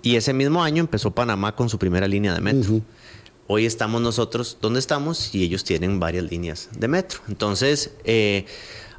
[0.03, 2.81] y ese mismo año empezó Panamá con su primera línea de metro.
[3.47, 7.21] Hoy estamos nosotros donde estamos y ellos tienen varias líneas de metro.
[7.29, 8.45] Entonces, eh,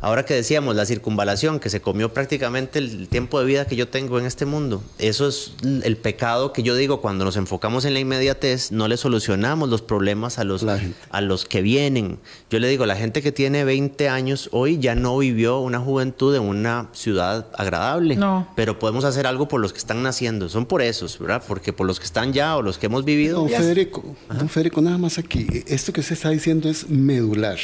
[0.05, 3.89] Ahora que decíamos la circunvalación, que se comió prácticamente el tiempo de vida que yo
[3.89, 7.95] tengo en este mundo, eso es el pecado que yo digo, cuando nos enfocamos en
[7.95, 10.63] la inmediatez, no le solucionamos los problemas a los,
[11.09, 12.19] a los que vienen.
[12.51, 16.37] Yo le digo, la gente que tiene 20 años hoy ya no vivió una juventud
[16.37, 18.47] en una ciudad agradable, no.
[18.57, 21.43] pero podemos hacer algo por los que están naciendo, son por esos, ¿verdad?
[21.49, 23.41] Porque por los que están ya o los que hemos vivido.
[23.41, 27.57] Don Federico, don Federico, nada más aquí, esto que se está diciendo es medular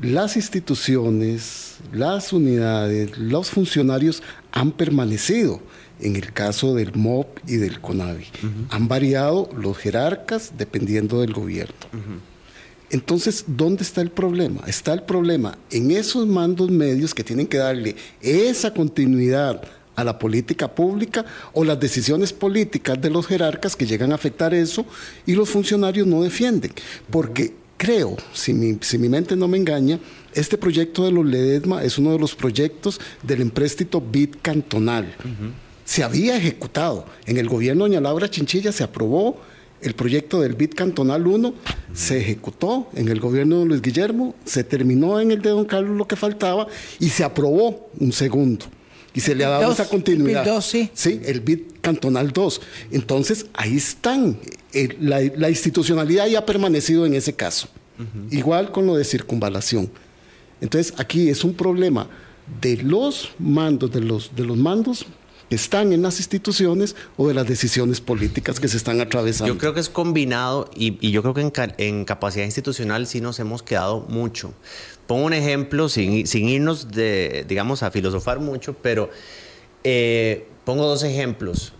[0.00, 5.60] las instituciones, las unidades, los funcionarios han permanecido.
[6.00, 8.26] En el caso del MOP y del CONAVI,
[8.70, 11.74] han variado los jerarcas dependiendo del gobierno.
[12.90, 14.62] Entonces, ¿dónde está el problema?
[14.68, 19.60] Está el problema en esos mandos medios que tienen que darle esa continuidad
[19.96, 24.54] a la política pública o las decisiones políticas de los jerarcas que llegan a afectar
[24.54, 24.86] eso
[25.26, 26.72] y los funcionarios no defienden.
[27.10, 29.98] Porque creo, si mi, si mi mente no me engaña,
[30.34, 35.14] este proyecto de los Ledesma es uno de los proyectos del empréstito BID cantonal.
[35.86, 37.06] Se había ejecutado.
[37.24, 39.40] En el gobierno de doña Laura Chinchilla se aprobó
[39.80, 41.54] el proyecto del BID cantonal 1,
[41.94, 45.96] se ejecutó en el gobierno de Luis Guillermo, se terminó en el de don Carlos
[45.96, 46.66] lo que faltaba
[46.98, 48.66] y se aprobó un segundo.
[49.18, 50.46] Y se le ha dado esa continuidad.
[50.46, 50.90] El BID sí.
[50.94, 52.60] sí, el BID cantonal 2.
[52.92, 54.38] Entonces, ahí están
[55.00, 57.68] la, institucionalidad ya ha permanecido en ese caso.
[58.30, 59.90] Igual con lo de circunvalación.
[60.60, 62.08] Entonces, aquí es un problema
[62.60, 65.04] de los mandos, de los, de los mandos
[65.50, 69.52] están en las instituciones o de las decisiones políticas que se están atravesando.
[69.52, 73.62] Yo creo que es combinado y, yo creo que en, capacidad institucional sí nos hemos
[73.62, 74.52] quedado mucho.
[75.06, 79.10] Pongo un ejemplo sin, sin irnos, de, digamos, a filosofar mucho, pero
[79.84, 81.72] eh, pongo dos ejemplos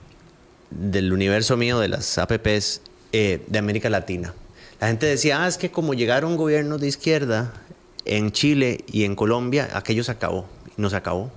[0.70, 2.80] del universo mío de las APPs
[3.12, 4.34] eh, de América Latina.
[4.80, 7.52] La gente decía, ah, es que como llegaron gobiernos de izquierda
[8.04, 10.46] en Chile y en Colombia, aquello se acabó.
[10.76, 11.32] No se acabó.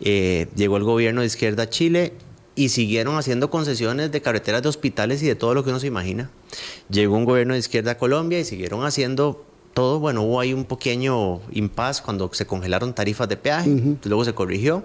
[0.00, 2.12] Eh, llegó el gobierno de izquierda a Chile
[2.54, 5.86] y siguieron haciendo concesiones de carreteras de hospitales y de todo lo que uno se
[5.86, 6.30] imagina.
[6.88, 9.44] Llegó un gobierno de izquierda a Colombia y siguieron haciendo
[9.74, 10.00] todo.
[10.00, 13.70] Bueno, hubo ahí un pequeño impas cuando se congelaron tarifas de peaje,
[14.04, 14.84] luego se corrigió.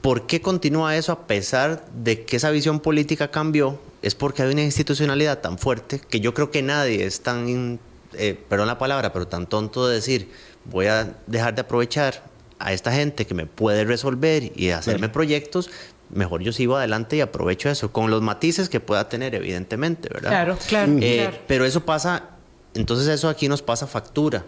[0.00, 3.80] ¿Por qué continúa eso a pesar de que esa visión política cambió?
[4.02, 7.80] Es porque hay una institucionalidad tan fuerte que yo creo que nadie es tan
[8.12, 10.28] eh, perdón la palabra, pero tan tonto de decir,
[10.64, 12.22] voy a dejar de aprovechar
[12.58, 15.70] a esta gente que me puede resolver y hacerme proyectos,
[16.10, 20.30] mejor yo sigo adelante y aprovecho eso, con los matices que pueda tener, evidentemente, ¿verdad?
[20.30, 21.38] Claro, claro, Eh, claro.
[21.46, 22.30] Pero eso pasa,
[22.74, 24.44] entonces eso aquí nos pasa factura.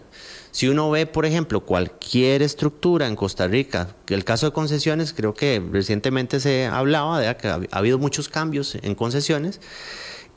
[0.51, 5.13] Si uno ve, por ejemplo, cualquier estructura en Costa Rica, que el caso de concesiones,
[5.13, 9.59] creo que recientemente se hablaba de que ha, ha habido muchos cambios en concesiones,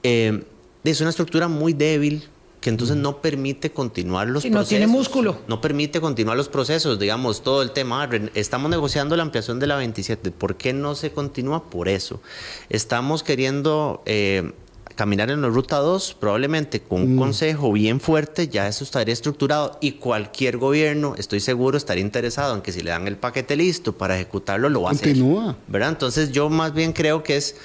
[0.03, 0.45] eh,
[0.85, 2.29] es una estructura muy débil
[2.61, 4.69] que entonces no permite continuar los Sí, no procesos.
[4.69, 5.39] tiene músculo.
[5.49, 8.09] No permite continuar los procesos, digamos, todo el tema.
[8.35, 10.31] Estamos negociando la ampliación de la 27.
[10.31, 11.71] ¿Por qué no se continúa?
[11.71, 12.21] Por eso.
[12.69, 14.53] Estamos queriendo eh,
[14.95, 19.79] caminar en la ruta 2, probablemente con un consejo bien fuerte, ya eso estaría estructurado
[19.81, 23.97] y cualquier gobierno, estoy seguro, estaría interesado en que si le dan el paquete listo
[23.97, 25.09] para ejecutarlo, lo va a hacer.
[25.09, 25.57] Continúa.
[25.69, 25.89] ¿verdad?
[25.89, 27.57] Entonces yo más bien creo que es,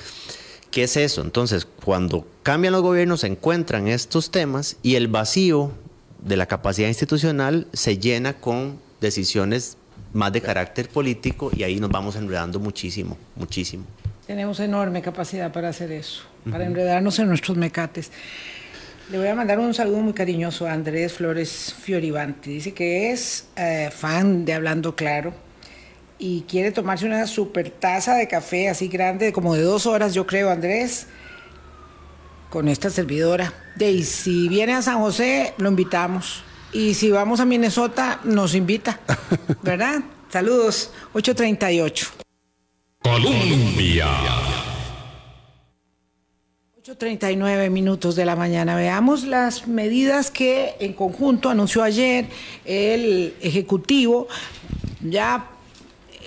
[0.76, 1.22] que es eso.
[1.22, 5.72] Entonces, cuando cambian los gobiernos, se encuentran estos temas y el vacío
[6.20, 9.78] de la capacidad institucional se llena con decisiones
[10.12, 13.86] más de carácter político y ahí nos vamos enredando muchísimo, muchísimo.
[14.28, 18.12] Tenemos enorme capacidad para hacer eso, para enredarnos en nuestros mecates.
[19.10, 22.50] Le voy a mandar un saludo muy cariñoso a Andrés Flores Fiorivanti.
[22.50, 25.45] Dice que es eh, fan de Hablando Claro
[26.18, 30.26] y quiere tomarse una super taza de café así grande, como de dos horas, yo
[30.26, 31.08] creo, Andrés,
[32.50, 33.54] con esta servidora.
[33.76, 36.44] De, y si viene a San José, lo invitamos.
[36.72, 39.00] Y si vamos a Minnesota, nos invita,
[39.62, 40.02] ¿verdad?
[40.30, 42.08] Saludos, 838.
[43.00, 44.08] Colombia.
[46.84, 48.76] 8.39 minutos de la mañana.
[48.76, 52.28] Veamos las medidas que en conjunto anunció ayer
[52.64, 54.28] el Ejecutivo.
[55.02, 55.50] Ya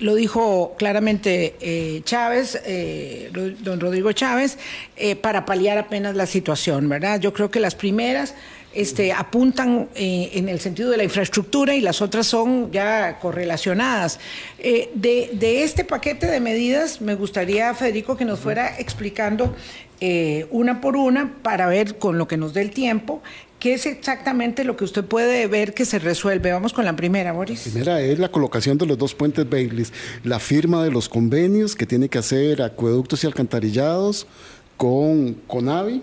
[0.01, 4.59] lo dijo claramente eh, Chávez, eh, don Rodrigo Chávez,
[4.96, 7.20] eh, para paliar apenas la situación, ¿verdad?
[7.20, 8.34] Yo creo que las primeras
[8.74, 14.20] este, apuntan eh, en el sentido de la infraestructura y las otras son ya correlacionadas.
[14.59, 19.55] De, de este paquete de medidas, me gustaría, Federico, que nos fuera explicando
[20.51, 23.20] una por una para ver con lo que nos dé el tiempo
[23.59, 26.52] qué es exactamente lo que usted puede ver que se resuelve.
[26.52, 27.62] Vamos con la primera, Boris.
[27.62, 29.92] Primera es la colocación de los dos puentes Baileys,
[30.24, 34.26] la firma de los convenios que tiene que hacer acueductos y alcantarillados
[34.76, 36.02] con Conavi,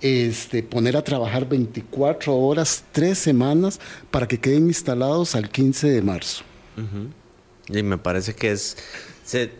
[0.00, 3.78] este, poner a trabajar 24 horas, tres semanas
[4.10, 6.44] para que queden instalados al 15 de marzo.
[7.68, 8.76] Y me parece que es,
[9.24, 9.52] se,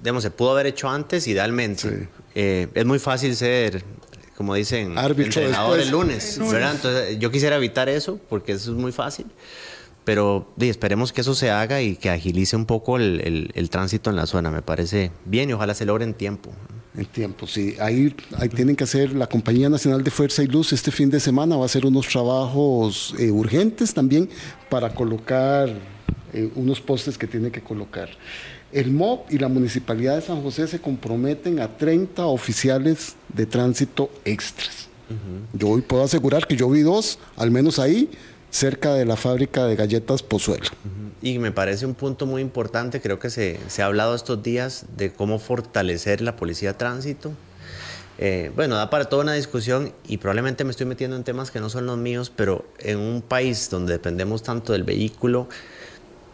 [0.00, 1.82] digamos, se pudo haber hecho antes idealmente.
[1.82, 2.08] Sí.
[2.36, 3.82] Eh, es muy fácil ser,
[4.36, 6.06] como dicen, Árbitro entrenador el después.
[6.06, 6.74] lunes, ¿verdad?
[6.74, 9.26] Entonces, yo quisiera evitar eso porque eso es muy fácil.
[10.04, 13.70] Pero di, esperemos que eso se haga y que agilice un poco el, el- el
[13.70, 14.50] tránsito en la zona.
[14.50, 16.50] Me parece bien y ojalá se logre en tiempo.
[16.96, 17.74] En tiempo, sí.
[17.80, 21.18] Ahí, ahí tienen que hacer la Compañía Nacional de Fuerza y Luz este fin de
[21.20, 21.56] semana.
[21.56, 24.28] Va a hacer unos trabajos eh, urgentes también
[24.68, 25.70] para colocar
[26.34, 28.10] eh, unos postes que tiene que colocar.
[28.74, 34.10] El MOB y la Municipalidad de San José se comprometen a 30 oficiales de tránsito
[34.24, 34.88] extras.
[35.52, 38.10] Yo hoy puedo asegurar que yo vi dos, al menos ahí,
[38.50, 40.64] cerca de la fábrica de galletas Pozuelo.
[41.22, 44.86] Y me parece un punto muy importante, creo que se, se ha hablado estos días
[44.96, 47.32] de cómo fortalecer la policía de tránsito.
[48.18, 51.60] Eh, bueno, da para toda una discusión y probablemente me estoy metiendo en temas que
[51.60, 55.48] no son los míos, pero en un país donde dependemos tanto del vehículo,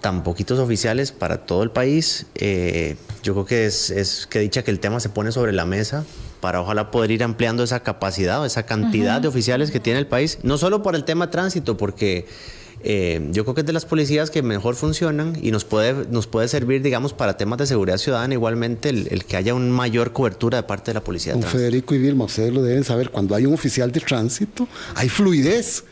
[0.00, 4.62] tan poquitos oficiales para todo el país, eh, yo creo que es, es que dicha
[4.62, 6.04] que el tema se pone sobre la mesa
[6.40, 10.06] para ojalá poder ir ampliando esa capacidad o esa cantidad de oficiales que tiene el
[10.06, 12.26] país, no solo por el tema tránsito, porque
[12.82, 16.26] eh, yo creo que es de las policías que mejor funcionan y nos puede, nos
[16.26, 20.12] puede servir, digamos, para temas de seguridad ciudadana, igualmente el, el que haya una mayor
[20.12, 21.34] cobertura de parte de la policía.
[21.34, 21.42] de.
[21.42, 25.84] Federico y Vilma, ustedes lo deben saber, cuando hay un oficial de tránsito, hay fluidez.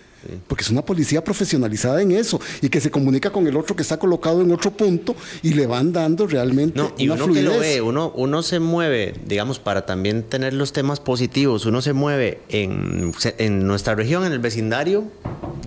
[0.46, 3.82] Porque es una policía profesionalizada en eso y que se comunica con el otro que
[3.82, 7.40] está colocado en otro punto y le van dando realmente No, y una uno que
[7.40, 7.54] fluidez.
[7.54, 11.92] lo ve, uno, uno se mueve, digamos, para también tener los temas positivos, uno se
[11.92, 15.04] mueve en, en nuestra región, en el vecindario,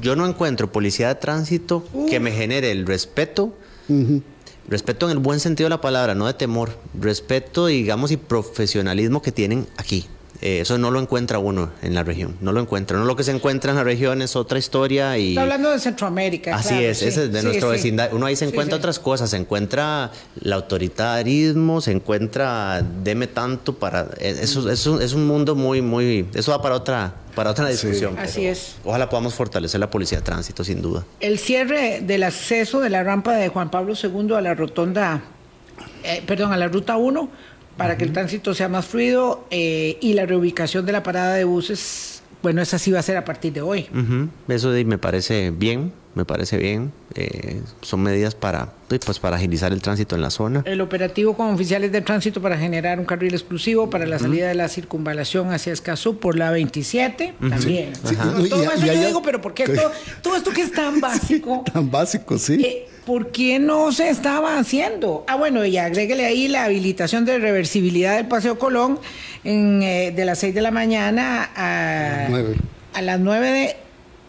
[0.02, 3.54] yo no encuentro policía de tránsito que me genere el respeto,
[4.68, 9.22] respeto en el buen sentido de la palabra, no de temor, respeto, digamos, y profesionalismo
[9.22, 10.08] que tienen aquí.
[10.42, 12.98] Eh, eso no lo encuentra uno en la región, no lo encuentra.
[12.98, 15.30] No lo que se encuentra en la región es otra historia y...
[15.30, 16.56] Está hablando de Centroamérica.
[16.56, 17.74] Así claro, es, sí, ese es de sí, nuestro sí.
[17.74, 18.16] vecindario.
[18.18, 18.80] Uno ahí se encuentra sí.
[18.80, 20.12] otras cosas, se encuentra
[20.44, 25.82] el autoritarismo, se encuentra deme tanto para eh, eso es un, es un mundo muy
[25.82, 28.18] muy eso va para otra para otra discusión.
[28.18, 28.76] Así es.
[28.84, 31.06] Ojalá podamos fortalecer la policía de tránsito sin duda.
[31.20, 35.22] El cierre del acceso de la rampa de Juan Pablo II a la rotonda,
[36.04, 37.30] eh, perdón, a la ruta 1,
[37.78, 41.44] para que el tránsito sea más fluido, eh, y la reubicación de la parada de
[41.44, 43.88] buses bueno, esa sí va a ser a partir de hoy.
[44.48, 46.92] Eso me parece bien, me parece bien.
[47.16, 50.62] Eh, son medidas para, pues, para agilizar el tránsito en la zona.
[50.66, 54.56] El operativo con oficiales de tránsito para generar un carril exclusivo para la salida de
[54.56, 57.94] la circunvalación hacia Escazú por la 27, también.
[58.06, 59.92] Sí, Todo y- eso y yo allá- digo, pero ¿por qué todo,
[60.22, 61.64] todo esto que es tan básico?
[61.72, 62.54] Tan básico, sí.
[62.64, 65.26] Eh, ¿Por qué no se estaba haciendo?
[65.28, 69.00] Ah, bueno, y agréguele ahí la habilitación de reversibilidad del Paseo Colón
[69.44, 72.28] en, eh, de las 6 de la mañana a,
[72.94, 73.76] a las 9 de,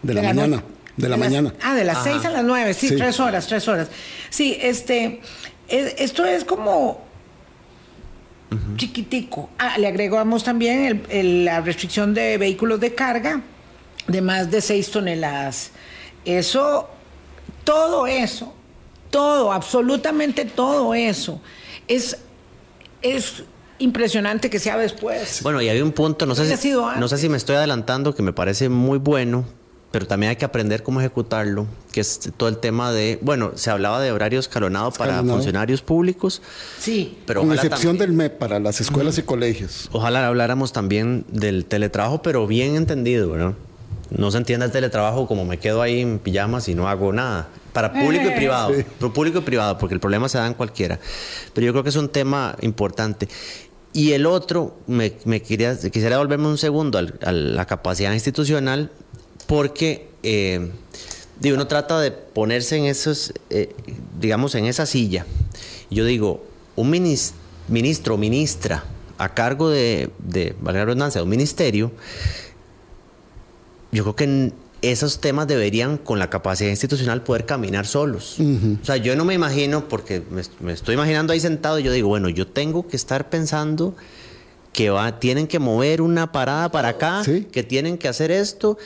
[0.03, 0.63] De la mañana, no-
[0.97, 1.55] de la las- mañana.
[1.63, 2.97] ah, de las 6 a las 9, sí, Sí.
[2.97, 3.89] tres horas, tres horas.
[4.31, 5.21] Sí, este,
[5.69, 7.01] es- esto es como
[8.77, 9.49] chiquitico.
[9.59, 13.41] Ah, le agregamos también el- el- la restricción de vehículos de carga
[14.07, 15.71] de más de 6 toneladas.
[16.25, 16.89] Eso,
[17.65, 18.53] todo eso,
[19.11, 21.41] todo, absolutamente todo eso,
[21.89, 22.19] es,
[23.01, 23.45] es
[23.79, 25.43] impresionante que sea después.
[25.43, 28.23] Bueno, y había un punto, no sé, si, no sé si me estoy adelantando, que
[28.23, 29.45] me parece muy bueno,
[29.93, 33.71] pero también hay que aprender cómo ejecutarlo, que es todo el tema de, bueno, se
[33.71, 35.39] hablaba de horario escalonado, para Escalonado.
[35.39, 36.43] funcionarios públicos,
[36.81, 39.89] Sí, pero Con ojalá excepción también- del MEP para las escuelas y colegios.
[39.93, 43.53] Ojalá habláramos también del teletrabajo, pero bien entendido, ¿verdad?
[44.11, 47.49] No se entienda el teletrabajo como me quedo ahí en pijamas y no hago nada.
[47.73, 48.75] Para público y privado.
[48.75, 48.85] Sí.
[48.99, 50.99] Para público y privado, porque el problema se da en cualquiera.
[51.55, 53.29] Pero yo creo que es un tema importante.
[53.95, 58.91] Y el otro, me, me quería, quisiera volverme un segundo al- a la capacidad institucional,
[59.47, 60.71] porque eh,
[61.41, 63.75] digo, uno trata de ponerse en esos, eh,
[64.21, 65.27] digamos, en esa silla.
[65.91, 66.45] Yo digo,
[66.77, 67.33] un minis-
[67.69, 68.85] ministro o ministra
[69.19, 71.93] a cargo de, de, de un ministerio,
[73.93, 78.39] yo creo que esos temas deberían, con la capacidad institucional, poder caminar solos.
[78.41, 81.93] O sea, yo no me imagino, porque me, me estoy imaginando ahí sentado y yo
[81.93, 83.95] digo, bueno, yo tengo que estar pensando
[84.73, 87.47] que va, tienen que mover una parada para acá, Sí.
[87.53, 88.77] que tienen que hacer esto.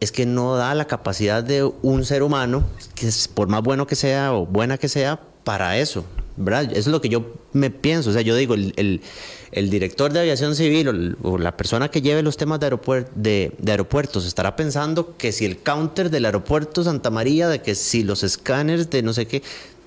[0.00, 2.64] Es que no da la capacidad de un ser humano,
[2.94, 6.04] que es, por más bueno que sea o buena que sea, para eso.
[6.36, 6.64] ¿verdad?
[6.72, 8.10] Eso es lo que yo me pienso.
[8.10, 12.02] O sea, yo digo, el, el- director de aviación civil o, o la persona que
[12.02, 16.82] lleve los temas de, aeropuer- de aeropuertos estará pensando que si el counter del aeropuerto
[16.82, 19.44] Santa María, de que si los escáneres de no sé qué,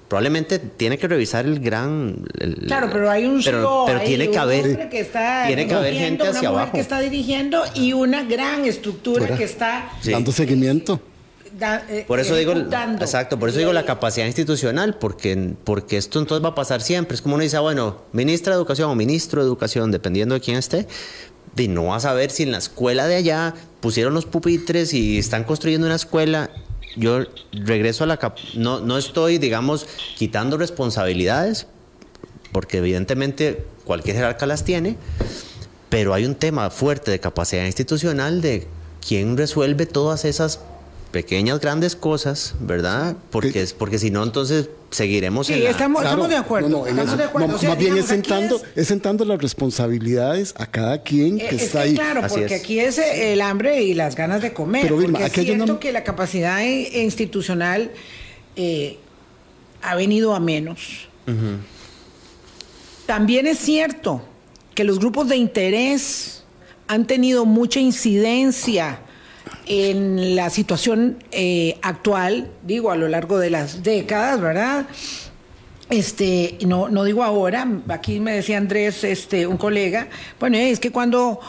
[0.08, 2.16] probablemente tiene que revisar el gran...
[2.40, 5.68] el- Claro, pero hay un pero, solo pero tiene que haber hombre que está tiene
[5.68, 9.38] que haber gente hacia una mujer abajo que está dirigiendo y una gran estructura Fuera.
[9.38, 10.12] que está Sí.
[10.12, 11.00] Dando seguimiento.
[11.60, 16.20] da- eh, Por eso digo, exacto, por eso digo la capacidad institucional, porque, porque esto
[16.20, 17.16] entonces va a pasar siempre.
[17.16, 20.42] Es como uno dice, ah, bueno, ministra de Educación o ministro de Educación, dependiendo de
[20.42, 20.88] quién esté,
[21.58, 25.18] y no vas a ver si en la escuela de allá pusieron los pupitres y
[25.18, 26.52] están construyendo una escuela.
[26.98, 27.20] Yo
[27.54, 28.36] regreso a la...
[28.56, 29.88] No, no estoy, digamos,
[30.18, 31.68] quitando responsabilidades,
[32.52, 34.98] porque evidentemente cualquier jerarca las tiene,
[35.90, 38.68] pero hay un tema fuerte de capacidad institucional de
[39.08, 40.60] quién resuelve todas esas
[41.22, 43.16] pequeñas, grandes cosas, ¿verdad?
[43.32, 46.70] Porque, es, porque si no, entonces seguiremos en Sí, la- estamos, Claro, estamos de acuerdo.
[46.70, 47.48] no, no, en estamos eso- de acuerdo.
[47.48, 51.40] no, O sea, más bien es sentando, es- es sentando las responsabilidades a cada quien
[51.42, 51.96] Eh, que es está ahí.
[51.96, 52.62] Claro, Así porque es.
[52.62, 54.84] aquí es eh, el hambre y las ganas de comer.
[54.84, 57.90] Pero, Vilma, porque aquí es una- cierto que la capacidad institucional
[58.56, 58.98] eh,
[59.82, 61.08] ha venido a menos.
[63.08, 64.22] También es cierto
[64.76, 66.44] que los grupos de interés
[66.88, 69.00] han tenido mucha incidencia
[69.66, 74.88] en la situación eh, actual, digo, a lo largo de las décadas, ¿verdad?
[75.90, 80.08] Este, no, no digo ahora, aquí me decía Andrés, este, un colega,
[80.40, 81.40] bueno, es que cuando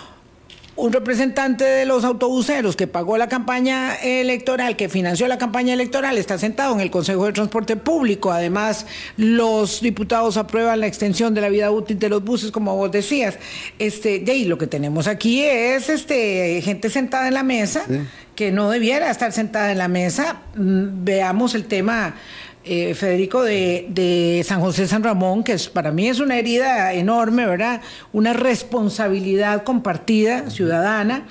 [0.78, 6.16] un representante de los autobuseros que pagó la campaña electoral, que financió la campaña electoral,
[6.18, 8.30] está sentado en el Consejo de Transporte Público.
[8.30, 12.92] Además, los diputados aprueban la extensión de la vida útil de los buses, como vos
[12.92, 13.38] decías.
[13.80, 17.82] Este, ahí lo que tenemos aquí es este, gente sentada en la mesa,
[18.36, 20.42] que no debiera estar sentada en la mesa.
[20.54, 22.14] Mm, Veamos el tema
[22.68, 26.92] eh, Federico, de, de San José San Ramón, que es, para mí es una herida
[26.92, 27.80] enorme, ¿verdad?
[28.12, 31.26] Una responsabilidad compartida, ciudadana.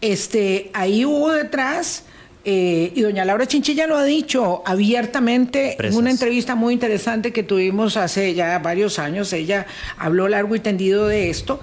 [0.00, 2.04] Este, ahí hubo detrás,
[2.44, 5.94] eh, y doña Laura Chinchilla lo ha dicho abiertamente Presas.
[5.94, 9.66] en una entrevista muy interesante que tuvimos hace ya varios años, ella
[9.96, 11.60] habló largo y tendido de esto.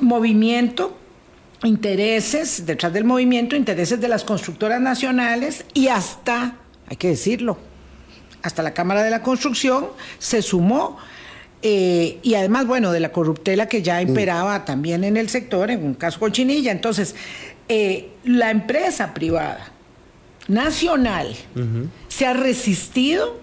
[0.00, 0.98] Movimiento
[1.64, 7.58] intereses, detrás del movimiento, intereses de las constructoras nacionales y hasta, hay que decirlo,
[8.44, 9.86] hasta la Cámara de la Construcción
[10.18, 10.98] se sumó.
[11.62, 15.82] eh, y además, bueno, de la corruptela que ya imperaba también en el sector, en
[15.82, 16.70] un caso Cochinilla.
[16.70, 17.14] Entonces,
[17.70, 19.72] eh, la empresa privada
[20.46, 21.34] nacional
[22.08, 23.40] se ha resistido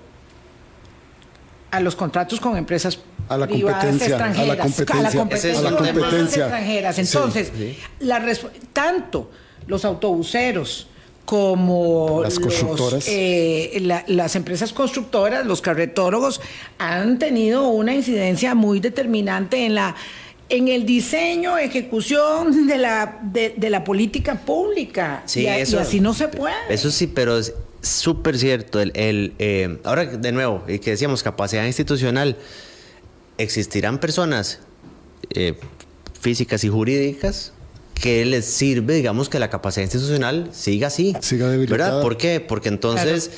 [1.72, 5.12] a los contratos con empresas A la privadas competencia, a la extranjeras, competencia, a la
[5.12, 6.44] competencia, a la competencia.
[6.44, 6.96] extranjeras.
[6.96, 7.52] Sí, Entonces,
[8.00, 8.24] la
[8.72, 9.32] tanto
[9.66, 10.91] los autobuseros,
[11.32, 13.06] como las constructoras.
[13.08, 16.42] Eh, las empresas constructoras, los carretórogos,
[16.78, 19.96] han tenido una incidencia muy determinante en la
[20.50, 25.24] en el diseño, ejecución de la, de, la política pública.
[25.26, 26.54] Sí, y, eso, así no se puede.
[26.70, 28.82] Eso sí, pero es súper cierto.
[28.82, 32.36] El, el eh, ahora, de nuevo, y que decíamos, capacidad institucional,
[33.38, 34.60] existirán personas
[35.30, 35.58] eh,
[36.20, 37.54] físicas y jurídicas
[37.94, 41.16] que les sirve, digamos, que la capacidad institucional siga así.
[41.22, 41.86] Siga debilitada.
[41.86, 42.02] ¿Verdad?
[42.02, 42.40] ¿Por qué?
[42.40, 43.32] Porque entonces,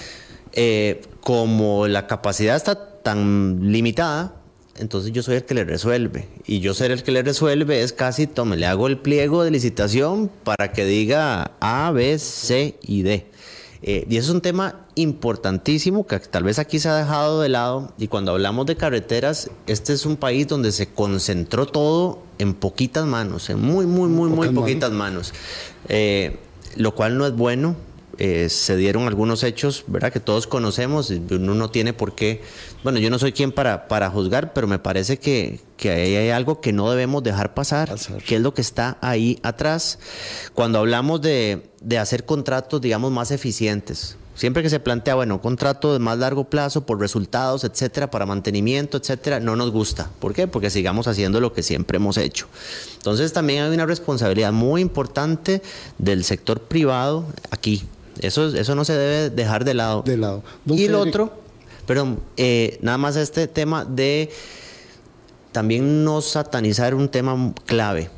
[0.53, 4.35] eh, como la capacidad está tan limitada,
[4.77, 6.27] entonces yo soy el que le resuelve.
[6.45, 9.51] Y yo ser el que le resuelve es casi, tome, le hago el pliego de
[9.51, 13.27] licitación para que diga A, B, C y D.
[13.86, 17.49] Eh, y eso es un tema importantísimo que tal vez aquí se ha dejado de
[17.49, 17.91] lado.
[17.97, 23.05] Y cuando hablamos de carreteras, este es un país donde se concentró todo en poquitas
[23.05, 25.34] manos, en muy, muy, muy, muy poquitas manos.
[25.89, 26.39] Eh,
[26.77, 27.75] lo cual no es bueno
[28.18, 30.11] eh, se dieron algunos hechos, ¿verdad?
[30.11, 32.41] Que todos conocemos, uno no tiene por qué,
[32.84, 36.30] bueno, yo no soy quien para, para juzgar, pero me parece que, que ahí hay
[36.30, 37.93] algo que no debemos dejar pasar,
[38.26, 39.99] que es lo que está ahí atrás.
[40.53, 45.39] Cuando hablamos de, de hacer contratos, digamos, más eficientes, Siempre que se plantea, bueno, un
[45.39, 50.09] contrato de más largo plazo por resultados, etcétera, para mantenimiento, etcétera, no nos gusta.
[50.20, 50.47] ¿Por qué?
[50.47, 52.47] Porque sigamos haciendo lo que siempre hemos hecho.
[52.95, 55.61] Entonces también hay una responsabilidad muy importante
[55.99, 57.84] del sector privado aquí,
[58.20, 60.03] eso, eso no se debe dejar de lado.
[60.03, 60.43] De lado.
[60.68, 61.34] y el otro,
[61.86, 64.30] perdón, eh, nada más este tema de
[65.51, 68.09] también no satanizar un tema clave.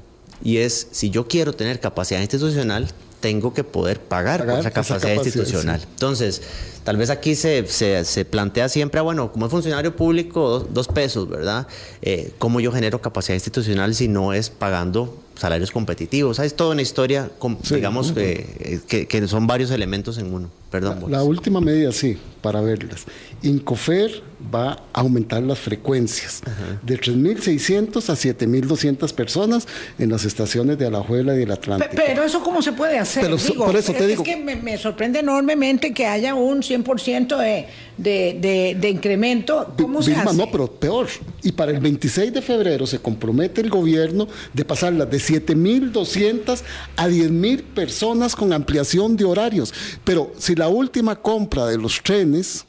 [0.44, 2.88] Y es, si yo quiero tener capacidad institucional,
[3.26, 5.82] tengo que poder pagar, por esa capacidad, institucional.
[5.82, 6.44] Entonces,
[6.84, 11.28] tal vez aquí se, se, plantea siempre, ah, bueno, como es funcionario público, dos, pesos,
[11.28, 11.66] ¿verdad?
[12.04, 16.38] Eh, ¿Cómo yo genero capacidad institucional si no es pagando salarios competitivos.
[16.38, 17.32] Es toda una historia,
[17.70, 20.50] digamos, que, que, son varios elementos en uno.
[20.70, 21.06] Perdón.
[21.10, 23.06] La, última medida, sí, para verlas.
[23.42, 24.24] Incofer
[24.54, 26.42] va a aumentar las frecuencias
[26.84, 29.68] de 3.600 a 7.200 personas
[30.00, 31.94] en las estaciones de Alajuela y del Atlántico.
[31.96, 33.24] Pero eso cómo se puede hacer?
[33.24, 34.24] Pero, por eso te es digo.
[34.24, 37.68] que me, sorprende enormemente que haya un 100% de,
[37.98, 39.74] de, de, incremento.
[39.80, 40.36] ¿Cómo se hace?
[40.36, 41.08] No, pero peor.
[41.44, 46.62] Y para el 26 de febrero se compromete el gobierno de pasarlas de 7.200
[46.98, 49.74] a 10.000 personas con ampliación de horarios.
[50.04, 52.66] Pero si la última compra de los trenes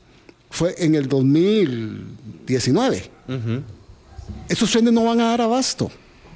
[0.56, 3.10] fue en el 2019,
[4.48, 5.90] esos trenes no van a dar abasto.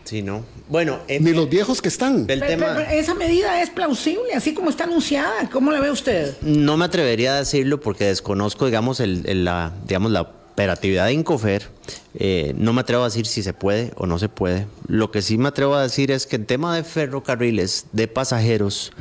[0.05, 0.45] Sí, no.
[0.69, 2.27] Bueno, ni los viejos que están.
[2.29, 5.49] esa medida es plausible, así como está anunciada.
[5.51, 6.37] ¿Cómo la ve usted?
[6.43, 11.69] No me atrevería a decirlo porque desconozco, digamos, el, la, digamos, la operatividad de Incofer,
[12.15, 14.67] eh, no me atrevo a decir si se puede o no se puede.
[14.87, 18.93] Lo que sí me atrevo a decir es que en tema de ferrocarriles, de pasajeros,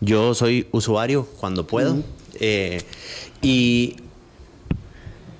[0.00, 1.98] yo soy usuario cuando puedo.
[2.40, 2.80] Eh,
[3.42, 3.96] y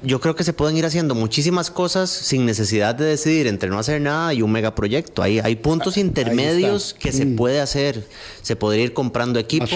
[0.02, 3.78] yo creo que se pueden ir haciendo muchísimas cosas sin necesidad de decidir entre no
[3.78, 5.22] hacer nada y un megaproyecto.
[5.22, 7.36] Hay, hay puntos intermedios que se mm.
[7.36, 8.06] puede hacer.
[8.42, 9.66] Se podría ir comprando equipo.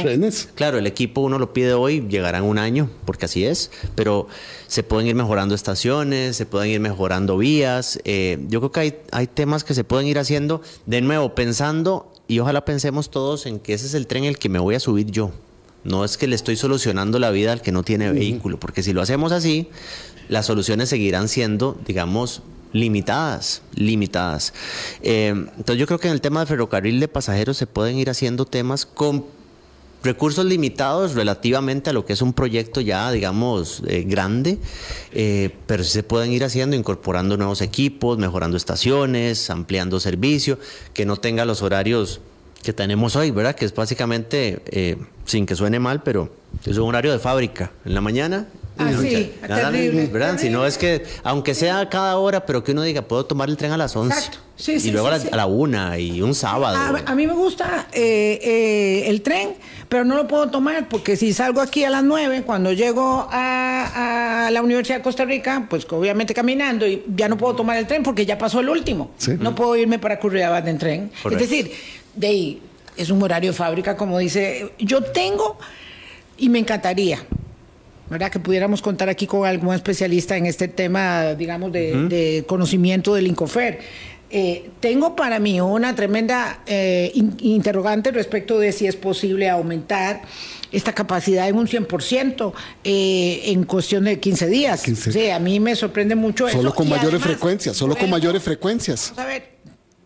[0.55, 4.27] Claro, el equipo uno lo pide hoy, llegará en un año, porque así es, pero
[4.67, 7.99] se pueden ir mejorando estaciones, se pueden ir mejorando vías.
[8.05, 12.13] Eh, yo creo que hay, hay temas que se pueden ir haciendo de nuevo, pensando,
[12.29, 14.81] y ojalá pensemos todos en que ese es el tren el que me voy a
[14.81, 15.31] subir yo.
[15.87, 18.93] No es que le estoy solucionando la vida al que no tiene vehículo, porque si
[18.93, 19.69] lo hacemos así,
[20.29, 24.53] las soluciones seguirán siendo, digamos, limitadas, limitadas.
[25.03, 28.11] Eh, entonces yo creo que en el tema de ferrocarril de pasajeros se pueden ir
[28.11, 29.25] haciendo temas con
[30.03, 34.59] recursos limitados relativamente a lo que es un proyecto ya, digamos, eh, grande,
[35.13, 40.59] eh, pero se pueden ir haciendo, incorporando nuevos equipos, mejorando estaciones, ampliando servicio,
[40.95, 42.21] que no tenga los horarios
[42.63, 43.57] que tenemos hoy, ¿verdad?
[43.57, 46.33] Que es básicamente, sin que suene mal, pero
[46.65, 48.49] es un horario de fábrica, en la mañana
[48.79, 50.67] Ah, sí, terrible, ¿verdad?
[50.67, 53.77] Es que, aunque sea cada hora, pero que uno diga, puedo tomar el tren a
[53.77, 54.15] las 11.
[54.15, 54.39] Exacto.
[54.57, 56.99] Sí, sí, y luego a, la, una y un sábado.
[57.05, 59.55] A, mí me gusta eh, eh, el tren,
[59.89, 64.49] pero no lo puedo tomar porque si salgo aquí a las 9, cuando llego a,
[64.51, 68.03] la Universidad de Costa Rica, pues obviamente caminando y ya no puedo tomar el tren
[68.03, 69.11] porque ya pasó el último.
[69.39, 71.13] No puedo irme para Curriabat en tren.
[71.31, 71.73] Es decir,
[72.15, 72.63] de ahí
[72.97, 74.73] es un horario de fábrica, como dice.
[74.79, 75.59] Yo tengo
[76.39, 77.27] y me encantaría
[78.11, 78.31] ¿verdad?
[78.31, 83.81] Que pudiéramos contar aquí con algún especialista en este tema, digamos, de, conocimiento del Incofer.
[84.29, 90.23] Eh, tengo para mí una tremenda eh, interrogante respecto de si es posible aumentar
[90.73, 92.53] esta capacidad en un 100%
[92.83, 94.81] eh, en cuestión de 15 días.
[94.81, 99.13] Sí, a mí me sorprende mucho solo Con mayores frecuencias, solo con mayores frecuencias.
[99.17, 99.51] Vamos a ver,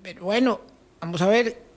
[0.02, 0.60] pero bueno,
[1.00, 1.70] vamos a ver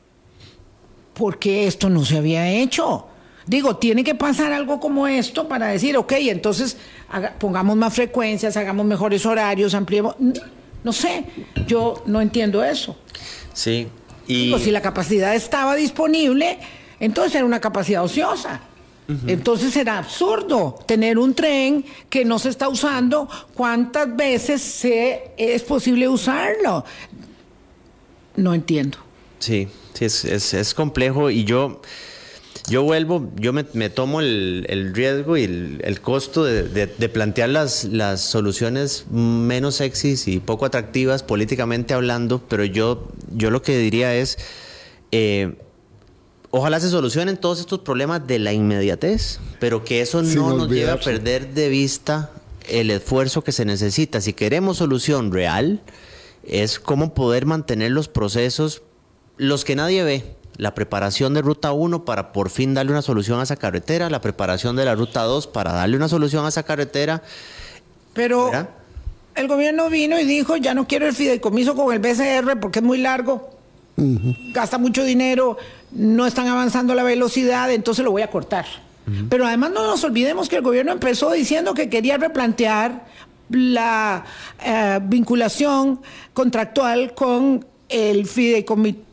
[1.13, 3.07] ¿por qué esto no se había hecho?
[3.45, 6.77] Digo, tiene que pasar algo como esto para decir, ok, entonces
[7.39, 10.15] pongamos más frecuencias, hagamos mejores horarios, ampliemos.
[10.83, 11.25] No sé,
[11.67, 12.97] yo no entiendo eso.
[13.53, 13.87] Sí.
[14.27, 14.53] Y...
[14.59, 16.59] si la capacidad estaba disponible,
[16.99, 18.61] entonces era una capacidad ociosa.
[19.27, 23.29] Entonces era absurdo tener un tren que no se está usando.
[23.53, 26.85] ¿Cuántas veces se, es posible usarlo?
[28.37, 28.97] No entiendo.
[29.39, 31.81] Sí, sí, es, es complejo y yo
[32.70, 39.05] yo vuelvo, yo me, tomo el, riesgo y el, costo de, plantear las, las soluciones
[39.11, 44.38] menos sexys y poco atractivas políticamente hablando, pero yo, yo lo que diría es,
[45.11, 45.55] eh,
[46.51, 50.91] ojalá se solucionen todos estos problemas de la inmediatez, pero que eso no nos lleve
[50.91, 52.32] a perder de vista
[52.70, 54.22] el esfuerzo que se necesita.
[54.22, 55.82] Si queremos solución real,
[56.47, 58.84] es cómo poder mantener los procesos,
[59.36, 63.39] los que nadie ve la preparación de Ruta 1 para por fin darle una solución
[63.39, 66.64] a esa carretera, la preparación de la Ruta 2 para darle una solución a esa
[66.64, 67.24] carretera.
[68.14, 68.51] Pero
[69.36, 72.86] el gobierno vino y dijo, ya no quiero el fideicomiso con el BCR porque es
[72.86, 73.49] muy largo,
[74.54, 75.58] gasta mucho dinero,
[75.91, 78.66] no están avanzando la velocidad, entonces lo voy a cortar.
[79.30, 83.06] Pero además no nos olvidemos que el gobierno empezó diciendo que quería replantear
[83.49, 84.24] la
[84.64, 85.99] eh, vinculación
[86.34, 89.12] contractual con el fideicomiso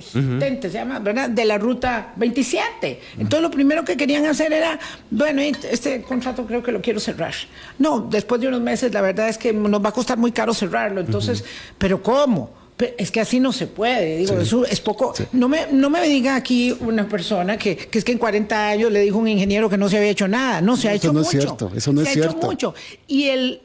[0.00, 1.30] se llama, ¿verdad?
[1.30, 3.00] De la ruta 27.
[3.18, 4.78] Entonces lo primero que querían hacer era,
[5.10, 7.34] bueno, este contrato creo que lo quiero cerrar.
[7.78, 10.52] No, después de unos meses la verdad es que nos va a costar muy caro
[10.54, 11.00] cerrarlo.
[11.00, 11.44] Entonces,
[11.78, 12.50] ¿pero cómo?
[12.98, 15.14] Es que así no se puede, digo, eso es poco.
[15.32, 18.90] No, me, no me diga aquí una persona que, que, es que en 40 años
[18.90, 20.60] le dijo un ingeniero que no se había hecho nada.
[20.60, 21.38] No, se ha hecho no mucho.
[21.38, 22.34] Es cierto, eso no se es cierto.
[22.34, 22.74] ha hecho mucho.
[23.06, 23.60] Y el,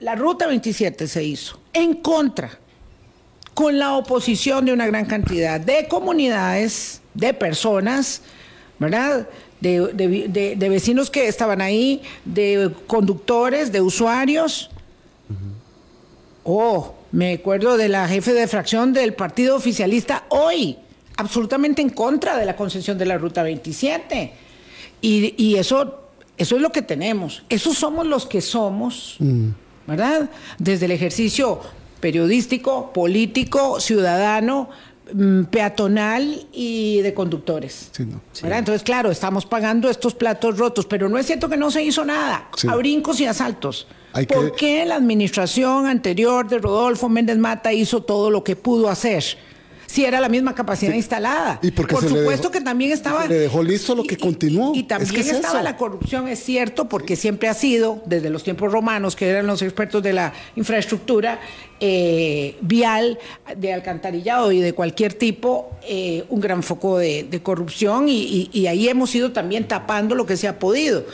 [0.00, 2.58] la ruta 27 se hizo en contra
[3.58, 8.22] con la oposición de una gran cantidad de comunidades, de personas,
[8.78, 9.28] ¿verdad?
[9.60, 14.70] De, vecinos que estaban ahí, de conductores, de usuarios.
[16.44, 20.78] Oh, me acuerdo de la jefe de fracción del partido oficialista hoy,
[21.16, 24.34] absolutamente en contra de la concesión de la Ruta 27.
[25.00, 27.42] Y, eso, eso es lo que tenemos.
[27.48, 29.48] Esos somos los que somos, mm.
[29.88, 30.30] ¿verdad?
[30.58, 31.60] Desde el ejercicio
[32.00, 34.68] periodístico, político, ciudadano,
[35.12, 37.90] mm, peatonal y de conductores.
[38.42, 42.04] Entonces, claro, estamos pagando estos platos rotos, pero no es cierto que no se hizo
[42.04, 43.86] nada, a brincos y asaltos.
[44.26, 49.24] ¿Por qué la administración anterior de Rodolfo Méndez Mata hizo todo lo que pudo hacer?
[49.88, 51.58] Si era la misma capacidad instalada.
[51.62, 53.26] ¿Y Por supuesto que también estaba...
[53.26, 54.72] le dejó listo lo que continuó.
[54.74, 59.16] Y, también estaba la corrupción, es cierto, porque siempre ha sido, desde los tiempos romanos,
[59.16, 61.40] que eran los expertos de la infraestructura
[61.80, 63.18] eh, vial,
[63.56, 69.14] de alcantarillado y de cualquier tipo, eh, un gran foco de, corrupción y, ahí hemos
[69.14, 71.06] ido también tapando lo que se ha podido.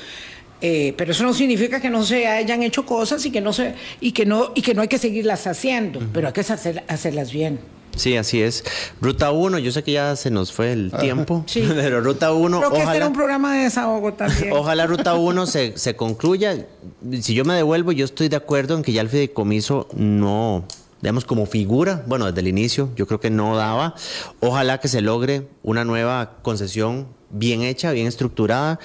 [0.61, 3.75] Eh, pero eso no significa que no se hayan hecho cosas y que no se
[4.01, 7.61] y que no y que no hay que seguirlas haciendo, pero hay que hacerlas bien.
[7.97, 8.65] Sí, así es.
[9.01, 11.65] Ruta 1, yo sé que ya se nos fue el tiempo, sí.
[11.75, 12.59] pero Ruta 1...
[12.59, 14.53] Creo que ojalá, este un programa de desahogo también.
[14.53, 16.67] Ojalá Ruta 1 se, se concluya.
[17.21, 20.65] Si yo me devuelvo, yo estoy de acuerdo en que ya el fideicomiso no,
[21.01, 23.95] digamos, como figura, bueno, desde el inicio yo creo que no daba.
[24.41, 28.79] Ojalá que se logre una nueva concesión bien hecha, bien estructurada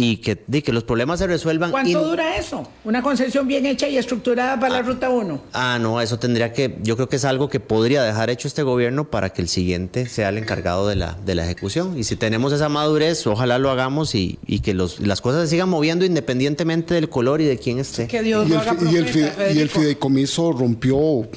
[0.00, 1.72] y que, que los problemas se resuelvan.
[1.72, 2.70] ¿Cuánto dura eso?
[2.84, 5.42] Una concesión bien hecha y estructurada para la ah, Ruta 1.
[5.52, 8.62] Ah, no, eso tendría que, yo creo que es algo que podría dejar hecho este
[8.62, 11.98] gobierno para que el siguiente sea el encargado de la, de la ejecución.
[11.98, 15.48] Y si tenemos esa madurez, ojalá lo hagamos y, y que los, las cosas se
[15.48, 18.06] sigan moviendo independientemente del color y de quién esté.
[18.06, 21.28] Que Dios y, el, y, el y el fideicomiso rompió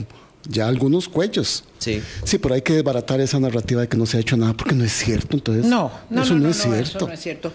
[0.47, 1.63] ya algunos cuellos.
[1.79, 1.99] Sí.
[2.23, 4.75] Sí, pero hay que desbaratar esa narrativa de que no se ha hecho nada porque
[4.75, 5.35] no es cierto.
[5.37, 6.97] Entonces, no, no, eso no, es cierto.
[6.97, 7.53] Eso no es cierto.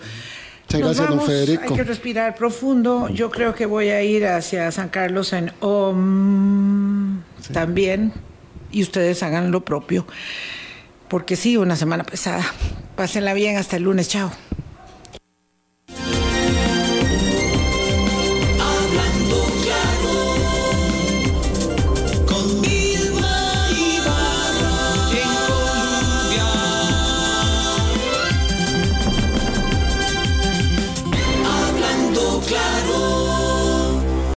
[0.67, 1.63] Muchas gracias, don Federico.
[1.63, 3.09] Hay que respirar profundo.
[3.09, 7.21] Yo creo que voy a ir hacia San Carlos en OM
[7.53, 8.13] también.
[8.73, 10.07] Y ustedes hagan lo propio.
[11.09, 12.45] Porque sí, una semana pesada.
[12.97, 13.57] Pásenla bien.
[13.57, 14.09] Hasta el lunes.
[14.09, 14.33] Chao.